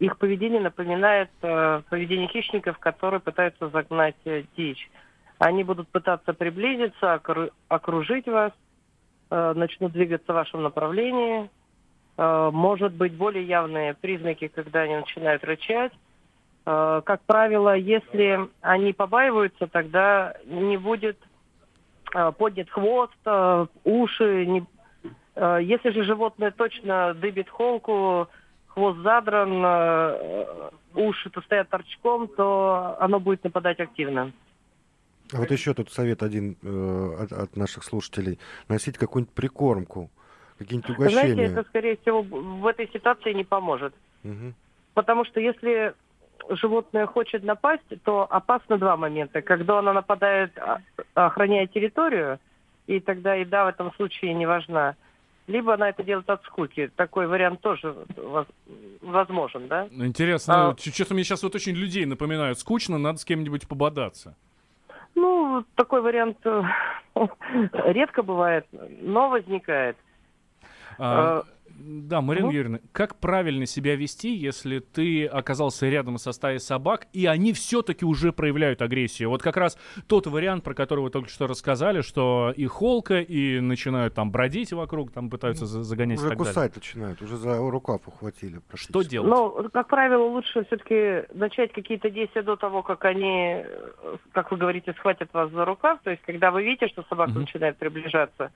[0.00, 4.16] э, их поведение напоминает э, поведение хищников, которые пытаются загнать
[4.56, 4.90] дичь.
[5.38, 8.52] Они будут пытаться приблизиться, окру- окружить вас,
[9.30, 11.50] начнут двигаться в вашем направлении.
[12.16, 15.92] Может быть, более явные признаки, когда они начинают рычать.
[16.66, 21.18] Э, как правило, если они побаиваются, тогда не будет
[22.14, 24.46] э, поднят хвост, э, уши.
[24.46, 24.66] не-
[25.36, 28.28] Если же животное точно дыбит холку,
[28.68, 34.30] хвост задран, э, уши-то стоят торчком, то оно будет нападать активно.
[35.32, 38.38] А вот еще тут совет один э, от, от наших слушателей.
[38.68, 40.10] Носить какую-нибудь прикормку,
[40.58, 41.34] какие-нибудь угощения.
[41.34, 43.92] Знаете, это, скорее всего, в этой ситуации не поможет.
[44.22, 44.54] Мгм.
[44.94, 45.94] Потому что если
[46.50, 49.42] животное хочет напасть, то опасно два момента.
[49.42, 50.80] Когда оно нападает, а-
[51.14, 52.38] охраняя территорию,
[52.86, 54.94] и тогда еда в этом случае не важна.
[55.46, 56.90] Либо она это делает от скуки.
[56.96, 58.46] Такой вариант тоже воз-
[59.02, 59.88] возможен, да?
[59.90, 62.58] Интересно, А- ч- честно, мне сейчас вот очень людей напоминают.
[62.58, 64.34] Скучно, надо с кем-нибудь пободаться.
[65.14, 66.62] Ну, такой вариант э,
[67.72, 68.66] редко бывает,
[69.02, 69.96] но возникает.
[70.98, 71.42] А,
[71.76, 72.52] да, Марина ну.
[72.52, 78.04] Юрьевна, как правильно себя вести, если ты оказался рядом со стаей собак, и они все-таки
[78.04, 79.28] уже проявляют агрессию?
[79.30, 83.60] Вот как раз тот вариант, про который вы только что рассказали, что и холка, и
[83.60, 86.54] начинают там бродить вокруг, там пытаются за- загонять и Уже так далее.
[86.54, 88.60] кусать начинают, уже за рукав ухватили.
[88.74, 89.28] Что делать?
[89.30, 94.56] Ну, как правило, лучше все-таки начать какие-то действия до того, как они, э, как вы
[94.58, 95.98] говорите, схватят вас за рукав.
[96.04, 97.40] То есть, когда вы видите, что собака Мгм.
[97.40, 98.50] начинает приближаться,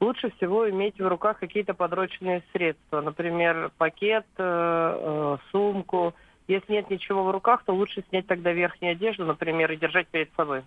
[0.00, 3.00] лучше всего иметь в руках какие-то подручные средства.
[3.00, 6.14] Например, пакет, э, э, сумку.
[6.48, 10.32] Если нет ничего в руках, то лучше снять тогда верхнюю одежду, например, и держать перед
[10.34, 10.64] собой.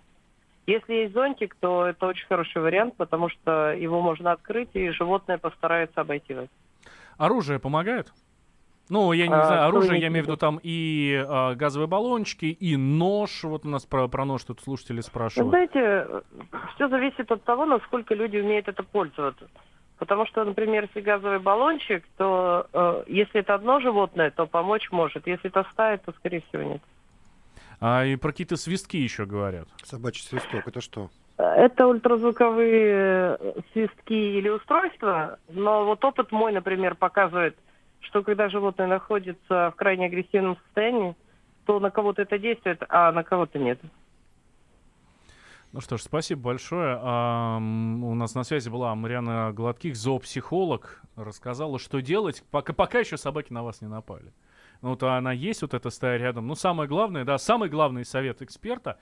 [0.66, 5.36] Если есть зонтик, то это очень хороший вариант, потому что его можно открыть, и животное
[5.36, 6.48] постарается обойти вас.
[7.18, 8.12] Оружие помогает?
[8.90, 11.88] Ну, я не А, знаю, оружие, вы я имею в виду там и а, газовые
[11.88, 13.42] баллончики, и нож.
[13.44, 15.48] Вот у нас про, про нож тут слушатели Вы спрашивают.
[15.48, 16.06] знаете,
[16.74, 19.46] все зависит от того, насколько люди умеют это пользоваться.
[19.98, 25.26] Потому что, например, если газовый баллончик, то э, если это одно животное, то помочь может.
[25.26, 26.82] Если это стая, то, скорее всего, нет.
[27.80, 29.68] А и про какие-то свистки еще говорят.
[29.82, 31.10] Собачий свисток, это что?
[31.36, 37.56] Это ультразвуковые э, свистки или устройства, но вот опыт мой, например, показывает,
[38.04, 41.16] что когда животное находится в крайне агрессивном состоянии,
[41.66, 43.80] то на кого-то это действует, а на кого-то нет.
[45.72, 46.98] Ну что ж, спасибо большое.
[47.00, 51.02] А, у нас на связи была Мариана Гладких, зоопсихолог.
[51.16, 54.32] Рассказала, что делать, пока, пока еще собаки на вас не напали.
[54.82, 56.46] Ну вот она есть, вот эта стая рядом.
[56.46, 58.98] Ну самое главное, да, самый главный совет эксперта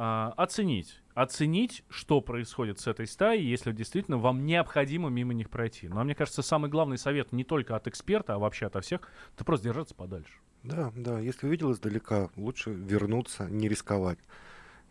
[0.00, 1.00] а, оценить.
[1.14, 5.88] Оценить, что происходит с этой стаей, если действительно вам необходимо мимо них пройти.
[5.90, 9.00] А мне кажется, самый главный совет не только от эксперта, а вообще ото всех,
[9.34, 10.32] это просто держаться подальше.
[10.62, 14.20] Да, да, если увидел издалека, лучше вернуться, не рисковать.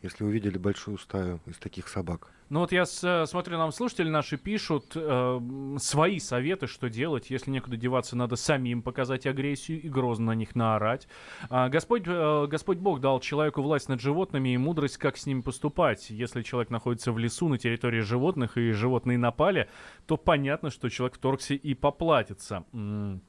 [0.04, 2.32] Если увидели большую стаю из таких собак.
[2.50, 5.40] Ну вот я с- э, смотрю, нам слушатели наши пишут э,
[5.80, 7.30] свои советы, что делать.
[7.32, 11.08] Если некуда деваться, надо самим показать агрессию и грозно на них наорать.
[11.50, 15.42] А, Господь, э, Господь Бог дал человеку власть над животными и мудрость, как с ними
[15.42, 16.10] поступать.
[16.12, 19.68] Если человек находится в лесу на территории животных и животные напали,
[20.06, 22.64] то понятно, что человек вторгся и поплатится.
[22.72, 23.20] Не,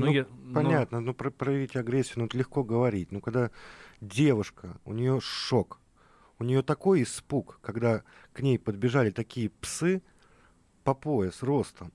[0.00, 3.12] ну, ну, я- ну, понятно, ну, про- проявить агрессию, ну, это легко говорить.
[3.12, 3.50] Ну, когда
[4.00, 5.80] девушка, у нее шок,
[6.38, 10.02] у нее такой испуг, когда к ней подбежали такие псы
[10.82, 11.92] по пояс ростом.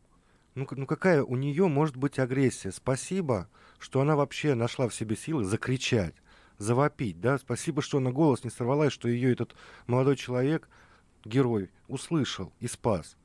[0.55, 2.71] Ну, ну какая у нее может быть агрессия?
[2.71, 6.15] Спасибо, что она вообще нашла в себе силы закричать,
[6.57, 7.37] завопить, да?
[7.37, 9.55] Спасибо, что она голос не сорвала, и что ее этот
[9.87, 10.67] молодой человек,
[11.23, 13.15] герой, услышал и спас.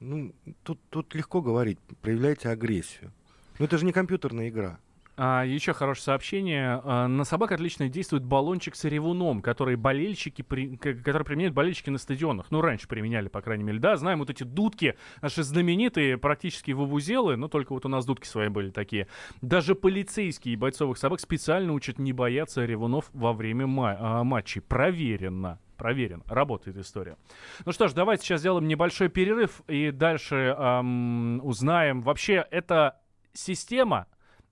[0.00, 3.12] Ну, тут, тут легко говорить, проявляйте агрессию.
[3.58, 4.78] Но это же не компьютерная игра.
[5.22, 6.80] А, еще хорошее сообщение.
[6.82, 11.98] А, на собак отлично действует баллончик с ревуном, который болельщики, при- который применяют болельщики на
[11.98, 12.46] стадионах.
[12.50, 13.78] Ну, раньше применяли, по крайней мере.
[13.80, 18.26] Да, знаем вот эти дудки, наши знаменитые, практически вувузелы, но только вот у нас дудки
[18.26, 19.08] свои были такие.
[19.42, 24.62] Даже полицейские и бойцовых собак специально учат не бояться ревунов во время ма- а, матчей.
[24.62, 25.58] Проверено.
[25.76, 26.22] Проверен.
[26.28, 27.18] Работает история.
[27.66, 32.00] Ну что ж, давайте сейчас сделаем небольшой перерыв и дальше ам, узнаем.
[32.00, 32.98] Вообще, это
[33.34, 34.06] система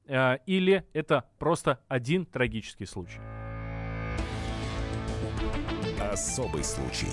[0.09, 3.21] э, или это просто один трагический случай?
[6.01, 7.09] Особый случай.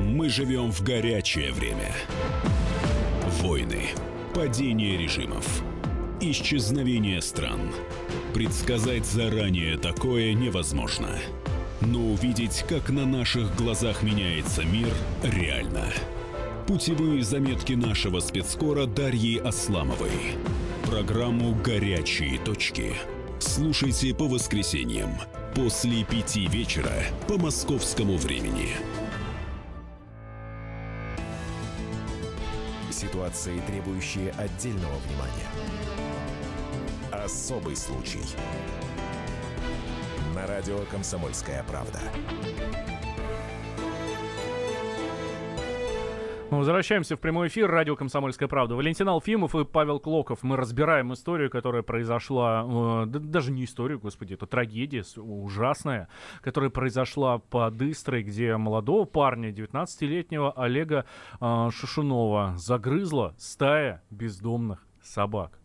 [0.00, 1.92] Мы живем в горячее время.
[3.40, 3.88] Войны,
[4.34, 5.62] падение режимов,
[6.20, 7.72] исчезновение стран.
[8.34, 11.10] Предсказать заранее такое невозможно.
[11.80, 15.84] Но увидеть, как на наших глазах меняется мир, реально.
[16.68, 20.36] Путевые заметки нашего спецскора Дарьи Асламовой.
[20.84, 22.92] Программу «Горячие точки».
[23.38, 25.08] Слушайте по воскресеньям
[25.54, 26.92] после пяти вечера
[27.26, 28.68] по московскому времени.
[32.90, 35.48] Ситуации, требующие отдельного внимания.
[37.10, 38.20] Особый случай.
[40.34, 42.00] На радио «Комсомольская правда».
[46.50, 47.70] Мы возвращаемся в прямой эфир.
[47.70, 48.74] Радио «Комсомольская правда».
[48.74, 50.42] Валентин Алфимов и Павел Клоков.
[50.42, 52.64] Мы разбираем историю, которая произошла...
[52.66, 56.08] Э, да, даже не историю, господи, это трагедия ужасная,
[56.40, 61.04] которая произошла под Истрой, где молодого парня, 19-летнего Олега
[61.38, 65.57] э, Шушунова, загрызла стая бездомных собак.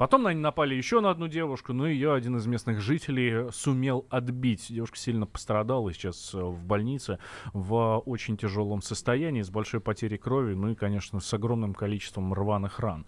[0.00, 4.68] Потом них напали еще на одну девушку, но ее один из местных жителей сумел отбить.
[4.70, 7.18] Девушка сильно пострадала сейчас э, в больнице
[7.52, 12.80] в очень тяжелом состоянии, с большой потерей крови, ну и, конечно, с огромным количеством рваных
[12.80, 13.04] ран.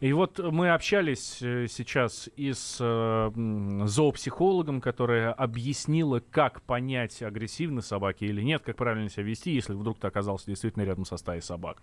[0.00, 7.82] И вот мы общались э, сейчас и с э, зоопсихологом, которая объяснила, как понять, агрессивны
[7.82, 11.40] собаки или нет, как правильно себя вести, если вдруг ты оказался действительно рядом со стаей
[11.40, 11.80] собак.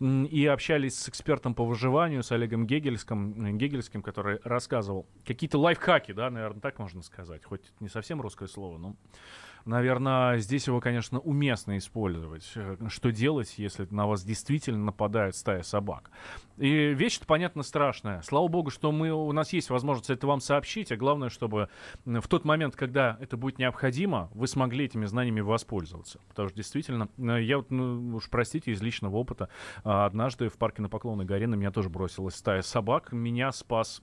[0.00, 5.06] И общались с экспертом по выживанию, с Олегом Гегельским, Гегельским Высоцким, который рассказывал.
[5.24, 8.94] Какие-то лайфхаки, да, наверное, так можно сказать, хоть не совсем русское слово, но,
[9.64, 12.50] наверное, здесь его, конечно, уместно использовать.
[12.54, 16.10] Э, что делать, если на вас действительно нападает стая собак?
[16.56, 18.20] И вещь-то, понятно, страшная.
[18.22, 21.70] Слава богу, что мы, у нас есть возможность это вам сообщить, а главное, чтобы
[22.04, 26.20] в тот момент, когда это будет необходимо, вы смогли этими знаниями воспользоваться.
[26.28, 29.48] Потому что действительно, э, я вот, ну, уж простите, из личного опыта,
[29.84, 33.12] а, однажды в парке на Поклонной горе на меня тоже бросилась стая собак.
[33.12, 34.02] Меня спас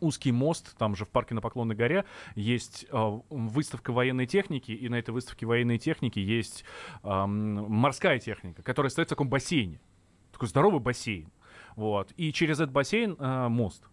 [0.00, 2.04] узкий мост, там же в парке на Поклонной горе
[2.34, 6.64] есть uh, выставка военной техники, и на этой выставке военной техники есть
[7.02, 9.80] uh, морская техника, которая стоит в таком бассейне.
[10.32, 11.32] Такой здоровый бассейн.
[11.74, 12.12] Вот.
[12.16, 13.16] И через этот бассейн
[13.50, 13.84] мост.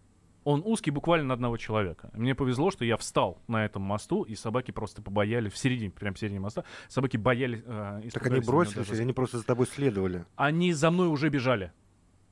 [0.44, 2.10] Он узкий буквально на одного человека.
[2.14, 6.14] Мне повезло, что я встал на этом мосту, и собаки просто побоялись, в середине, прям
[6.14, 7.64] в середине моста, собаки боялись...
[8.12, 10.24] так они бросились, или они просто за тобой следовали?
[10.36, 11.72] Они за мной уже бежали.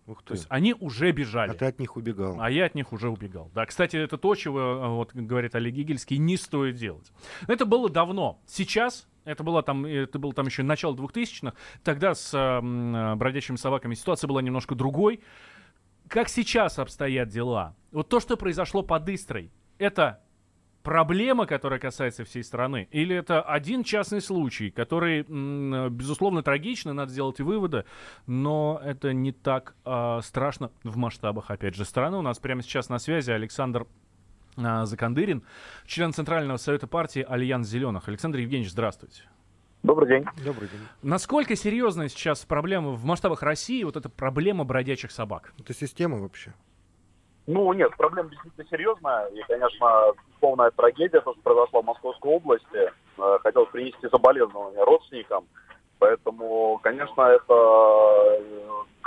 [0.07, 0.29] Ух ты.
[0.29, 1.51] То есть они уже бежали.
[1.51, 2.37] А ты от них убегал.
[2.41, 3.51] А я от них уже убегал.
[3.55, 7.11] Да, кстати, это то, чего, э, вот, говорит Олег Гигельский, не стоит делать.
[7.47, 8.41] Это было давно.
[8.47, 11.55] Сейчас это было там, это было там еще начало 2000-х.
[11.83, 15.21] Тогда с э, бродячими собаками ситуация была немножко другой.
[16.09, 17.75] Как сейчас обстоят дела?
[17.91, 20.21] Вот то, что произошло под Истрой, это
[20.85, 25.23] проблема, которая касается всей страны, или это один частный случай, который,
[25.89, 27.87] безусловно, трагичный, надо сделать выводы,
[28.27, 32.19] но это не так э, страшно в масштабах, опять же, страны.
[32.19, 33.87] У нас прямо сейчас на связи Александр
[34.57, 35.43] э, Закандырин,
[35.87, 38.07] член Центрального совета партии Альянс Зеленых.
[38.09, 39.23] Александр Евгеньевич, здравствуйте.
[39.83, 40.25] Добрый день.
[40.45, 40.81] Добрый день.
[41.03, 45.55] Насколько серьезная сейчас проблема в масштабах России, вот эта проблема бродячих собак?
[45.59, 46.55] Это система вообще?
[47.47, 49.27] Ну, нет, проблема действительно серьезная.
[49.27, 52.93] И, конечно, полная трагедия, то, что произошло в Московской области.
[53.19, 55.45] Э, хотел принести соболезнования родственникам.
[56.05, 57.55] Поэтому, конечно, это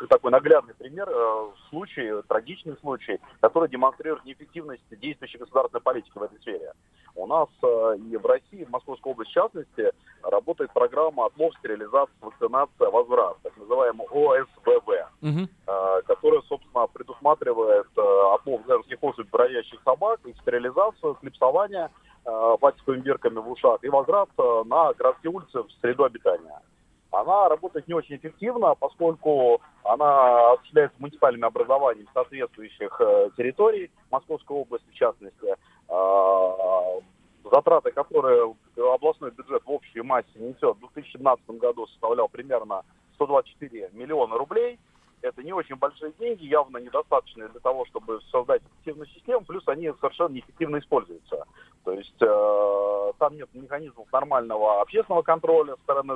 [0.01, 6.23] э, такой наглядный пример, э, случай, трагичный случай, который демонстрирует неэффективность действующей государственной политики в
[6.23, 6.73] этой сфере.
[7.13, 9.91] У нас и в России, в Московской области в частности,
[10.23, 14.87] работает программа отлов, стерилизация, вакцинация, возврат, так называемая ОСВВ,
[15.21, 15.47] угу.
[16.05, 21.89] которая, собственно, предусматривает отлов женских особей бродящих собак, их стерилизацию, клипсование
[22.59, 26.61] пластиковыми бирками в ушах и возврат на городские улицы в среду обитания
[27.11, 34.89] она работает не очень эффективно, поскольку она осуществляется муниципальными образованиями соответствующих э, территорий, Московской области
[34.89, 35.55] в частности,
[35.89, 37.01] э,
[37.49, 42.83] затраты, которые областной бюджет в общей массе несет в 2017 году составлял примерно
[43.15, 44.79] 124 миллиона рублей–
[45.21, 49.91] это не очень большие деньги, явно недостаточные для того, чтобы создать эффективную систему, плюс они
[49.99, 51.45] совершенно неэффективно используются.
[51.87, 56.15] То есть э, там нет механизмов нормального общественного контроля со стороны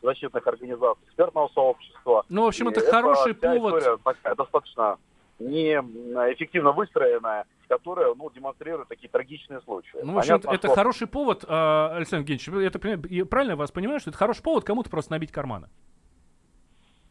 [0.00, 2.24] защитных организаций, экспертного сообщества.
[2.28, 3.78] Ну, в общем, это, это хороший повод.
[3.78, 4.96] История такая, достаточно
[5.40, 9.98] неэффективно выстроенная, которая ну, демонстрирует такие трагичные случаи.
[10.04, 10.76] Ну, в общем, Понятно, это что...
[10.76, 14.88] хороший повод, э, Александр Евгеньевич, это, я правильно вас понимаю, что это хороший повод кому-то
[14.88, 15.68] просто набить карманы?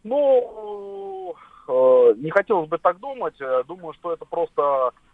[0.05, 1.35] Ну,
[1.67, 3.35] э, не хотелось бы так думать.
[3.41, 5.06] Э, думаю, что это просто э,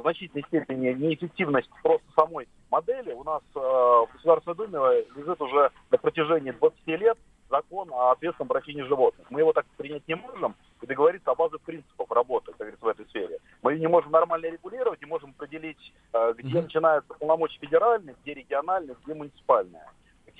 [0.00, 3.12] в значительной степени неэффективность просто самой модели.
[3.12, 4.78] У нас в Государственной Думе
[5.16, 9.26] лежит уже на протяжении 20 лет закон о ответственном обращении животных.
[9.30, 12.88] Мы его так принять не можем и договориться о базовых принципах работы, как говорится, в
[12.88, 13.38] этой сфере.
[13.62, 16.62] Мы не можем нормально регулировать, не можем определить, где mm-hmm.
[16.62, 19.84] начинаются полномочия федеральные, где региональные, где муниципальные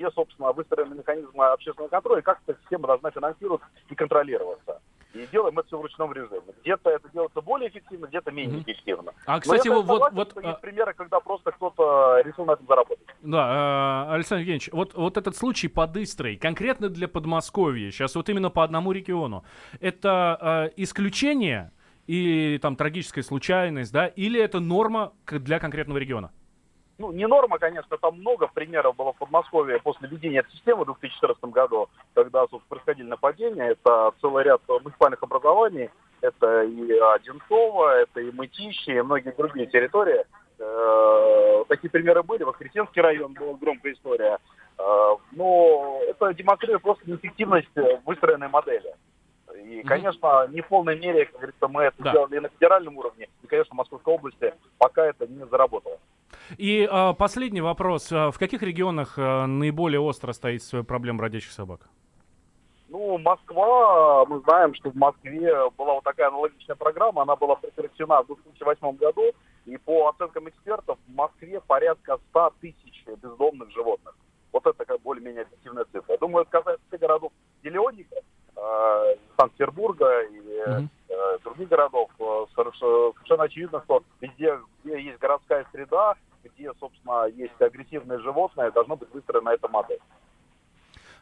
[0.01, 4.81] где, собственно, выстроены механизмы общественного контроля, как эта система должна финансироваться и контролироваться.
[5.15, 6.43] И делаем это все в ручном режиме.
[6.63, 8.63] Где-то это делается более эффективно, где-то менее mm-hmm.
[8.63, 9.13] эффективно.
[9.27, 10.37] А, кстати, вот, согласен, вот...
[10.37, 10.53] Есть а...
[10.61, 13.07] примеры, когда просто кто-то решил на этом заработать.
[13.23, 18.29] Да, э, Александр Евгеньевич, вот, вот этот случай под Истрой, конкретно для Подмосковья, сейчас вот
[18.29, 19.45] именно по одному региону,
[19.81, 21.73] это э, исключение
[22.07, 26.33] и там трагическая случайность, да, или это норма для конкретного региона?
[27.01, 30.87] Ну, не норма, конечно, там много примеров было в Подмосковье после введения этой системы в
[30.87, 33.71] 2014 году, когда происходили нападения.
[33.71, 35.89] Это целый ряд муниципальных образований.
[36.21, 40.27] Это и Одинцово, это и Мытищи, и многие другие территории.
[40.59, 42.43] Э, такие примеры были.
[42.43, 44.37] Воскресенский район была громкая история.
[44.79, 47.71] Э, но это демонстрирует просто неэффективность
[48.05, 48.95] выстроенной модели.
[49.65, 52.11] И, конечно, не в полной мере, как говорится, мы это да.
[52.11, 55.99] сделали и на федеральном уровне, и, конечно, в Московской области пока это не заработало.
[56.59, 58.11] И э, последний вопрос.
[58.11, 61.89] В каких регионах э, наиболее остро стоит проблема бродячих собак?
[62.91, 68.23] Ну, Москва, мы знаем, что в Москве была вот такая аналогичная программа, она была прекращена
[68.23, 69.23] в 2008 году,
[69.65, 74.17] и по оценкам экспертов в Москве порядка 100 тысяч бездомных животных.
[74.53, 76.13] Вот это как более-менее объективная цифра.
[76.13, 78.21] Я думаю, это касается всех городов миллионника, э,
[79.37, 80.89] Санкт-Петербурга или mm-hmm.
[81.09, 82.11] э, других городов.
[82.19, 88.97] Э, совершенно очевидно, что везде, где есть городская среда, где, собственно, есть агрессивные животные, должно
[88.97, 90.01] быть выстроена эта модель.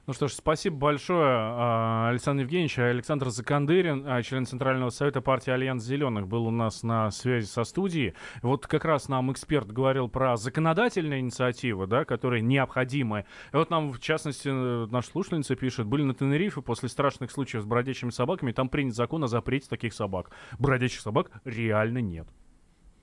[0.09, 2.79] Ну что ж, спасибо большое, а, Александр Евгеньевич.
[2.79, 7.63] Александр Закандырин, а, член Центрального совета партии Альянс Зеленых, был у нас на связи со
[7.65, 8.15] студией.
[8.41, 13.27] Вот как раз нам эксперт говорил про законодательные инициативы, да, которые необходимы.
[13.53, 17.67] И вот нам, в частности, наша слушательница пишет, были на Тенерифе после страшных случаев с
[17.67, 20.31] бродячими собаками, там принят закон о запрете таких собак.
[20.59, 22.27] Бродячих собак реально нет.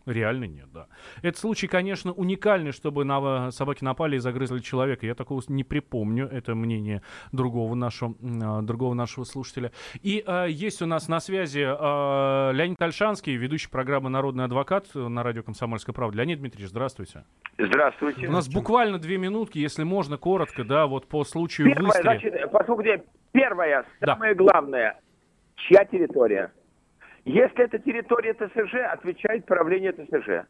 [0.06, 0.88] Реально нет, да.
[1.24, 5.06] Этот случай, конечно, уникальный, чтобы на собаки напали и загрызли человека.
[5.06, 6.28] Я такого не припомню.
[6.28, 7.02] Это мнение
[7.32, 9.72] другого нашего, а, другого нашего слушателя.
[10.04, 15.24] И э, есть у нас на связи э, Леонид Альшанский, ведущий программы «Народный адвокат» на
[15.24, 16.18] радио «Комсомольская правда».
[16.18, 17.24] Леонид Дмитриевич, здравствуйте.
[17.58, 18.28] Здравствуйте.
[18.28, 22.20] У нас буквально две минутки, если можно, коротко, да, вот по случаю Первое, выстрела.
[22.20, 24.44] Значит, послушайте, первое, самое да.
[24.44, 25.00] главное,
[25.56, 26.52] чья территория?
[27.26, 30.48] Если это территория ТСЖ, отвечает правление ТСЖ.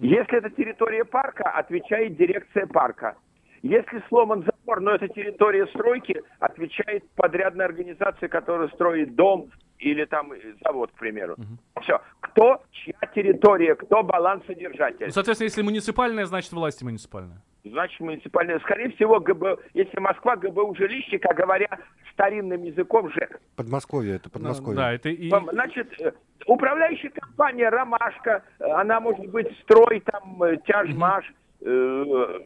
[0.00, 3.16] Если это территория парка, отвечает дирекция парка.
[3.62, 10.32] Если сломан забор, но это территория стройки, отвечает подрядная организация, которая строит дом или там
[10.64, 11.34] завод, к примеру.
[11.34, 11.82] Угу.
[11.82, 12.00] Все.
[12.20, 15.06] Кто, чья территория, кто балансодержатель.
[15.06, 17.42] Ну, соответственно, если муниципальная, значит власти муниципальная.
[17.70, 18.58] Значит, муниципальная.
[18.60, 21.68] Скорее всего, ГБ, если Москва, ГБУ жилище, как говоря
[22.12, 23.40] старинным языком, ЖЭК.
[23.56, 24.76] Подмосковье, это Подмосковье.
[24.76, 25.30] Да, это и...
[25.30, 26.12] Значит, э,
[26.46, 32.40] управляющая компания «Ромашка», э, она может быть «Строй», там, э, «Тяжмаш», э,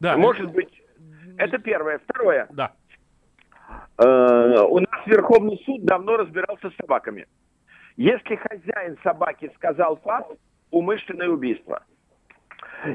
[0.00, 0.16] да.
[0.16, 0.68] может быть...
[1.38, 1.98] Это первое.
[2.00, 2.46] Второе.
[2.50, 2.72] Да.
[3.98, 7.26] Э, у нас Верховный суд давно разбирался с собаками.
[7.96, 10.30] Если хозяин собаки сказал факт,
[10.70, 11.82] умышленное убийство.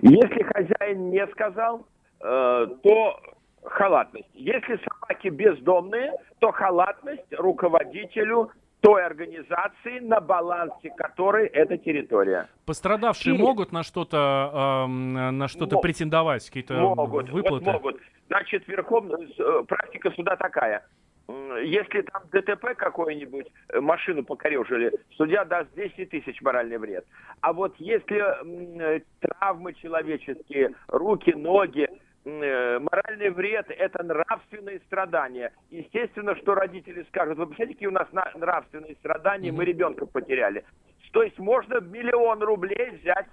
[0.01, 1.85] Если хозяин не сказал,
[2.21, 3.21] э, то
[3.63, 4.29] халатность.
[4.33, 12.47] Если собаки бездомные, то халатность руководителю той организации, на балансе которой эта территория.
[12.65, 13.37] Пострадавшие И...
[13.37, 15.81] могут на что-то э, на что-то Мог...
[15.81, 17.65] претендовать, какие-то могут, выплаты?
[17.65, 18.01] Вот могут.
[18.27, 20.85] Значит, верхом э, практика суда такая.
[21.29, 27.05] Если там ДТП какой-нибудь, э, машину покорежили, судья даст 10 тысяч моральный вред.
[27.41, 31.89] А вот если э, травмы человеческие, руки, ноги,
[32.23, 35.51] э, моральный вред– это нравственные страдания.
[35.69, 40.63] Естественно, что родители скажут, вы представляете, какие у нас нравственные страдания, мы ребенка потеряли.
[41.11, 43.27] То есть можно миллион рублей взять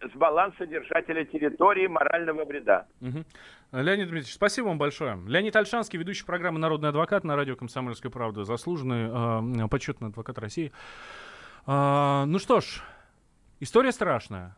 [0.00, 2.86] с баланса держателя территории морального вреда.
[3.00, 3.24] Угу.
[3.72, 5.18] Леонид Дмитриевич, спасибо вам большое.
[5.26, 10.72] Леонид Альшанский, ведущий программы «Народный адвокат» на радио «Комсомольская правда», заслуженный э, почетный адвокат России.
[11.66, 12.82] Э, ну что ж,
[13.60, 14.56] история страшная.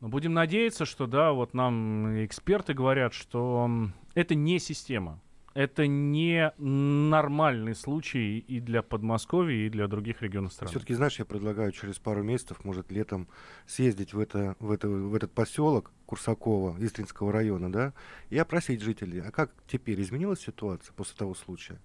[0.00, 3.68] Но будем надеяться, что да, вот нам эксперты говорят, что
[4.14, 5.20] это не система
[5.54, 10.70] это не нормальный случай и для Подмосковья, и для других регионов страны.
[10.70, 13.28] Все-таки, знаешь, я предлагаю через пару месяцев, может, летом
[13.66, 17.92] съездить в, это, в, это, в этот поселок Курсакова, Истринского района, да,
[18.30, 21.78] и опросить жителей, а как теперь изменилась ситуация после того случая?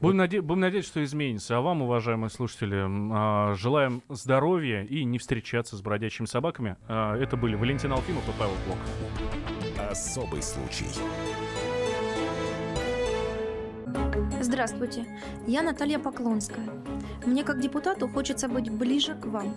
[0.00, 1.56] Будем, наде- будем надеяться, что изменится.
[1.56, 6.76] А вам, уважаемые слушатели, а, желаем здоровья и не встречаться с бродячими собаками.
[6.86, 8.78] А, это были Валентин Алфимов и Павел Блок.
[9.90, 10.86] Особый случай.
[14.40, 15.06] Здравствуйте,
[15.46, 16.68] я Наталья Поклонская.
[17.24, 19.54] Мне как депутату хочется быть ближе к вам.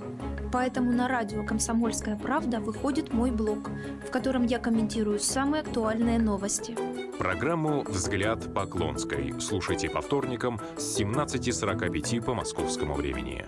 [0.51, 3.69] Поэтому на радио «Комсомольская правда» выходит мой блог,
[4.07, 6.75] в котором я комментирую самые актуальные новости.
[7.17, 13.45] Программу «Взгляд Поклонской» слушайте по вторникам с 17.45 по московскому времени.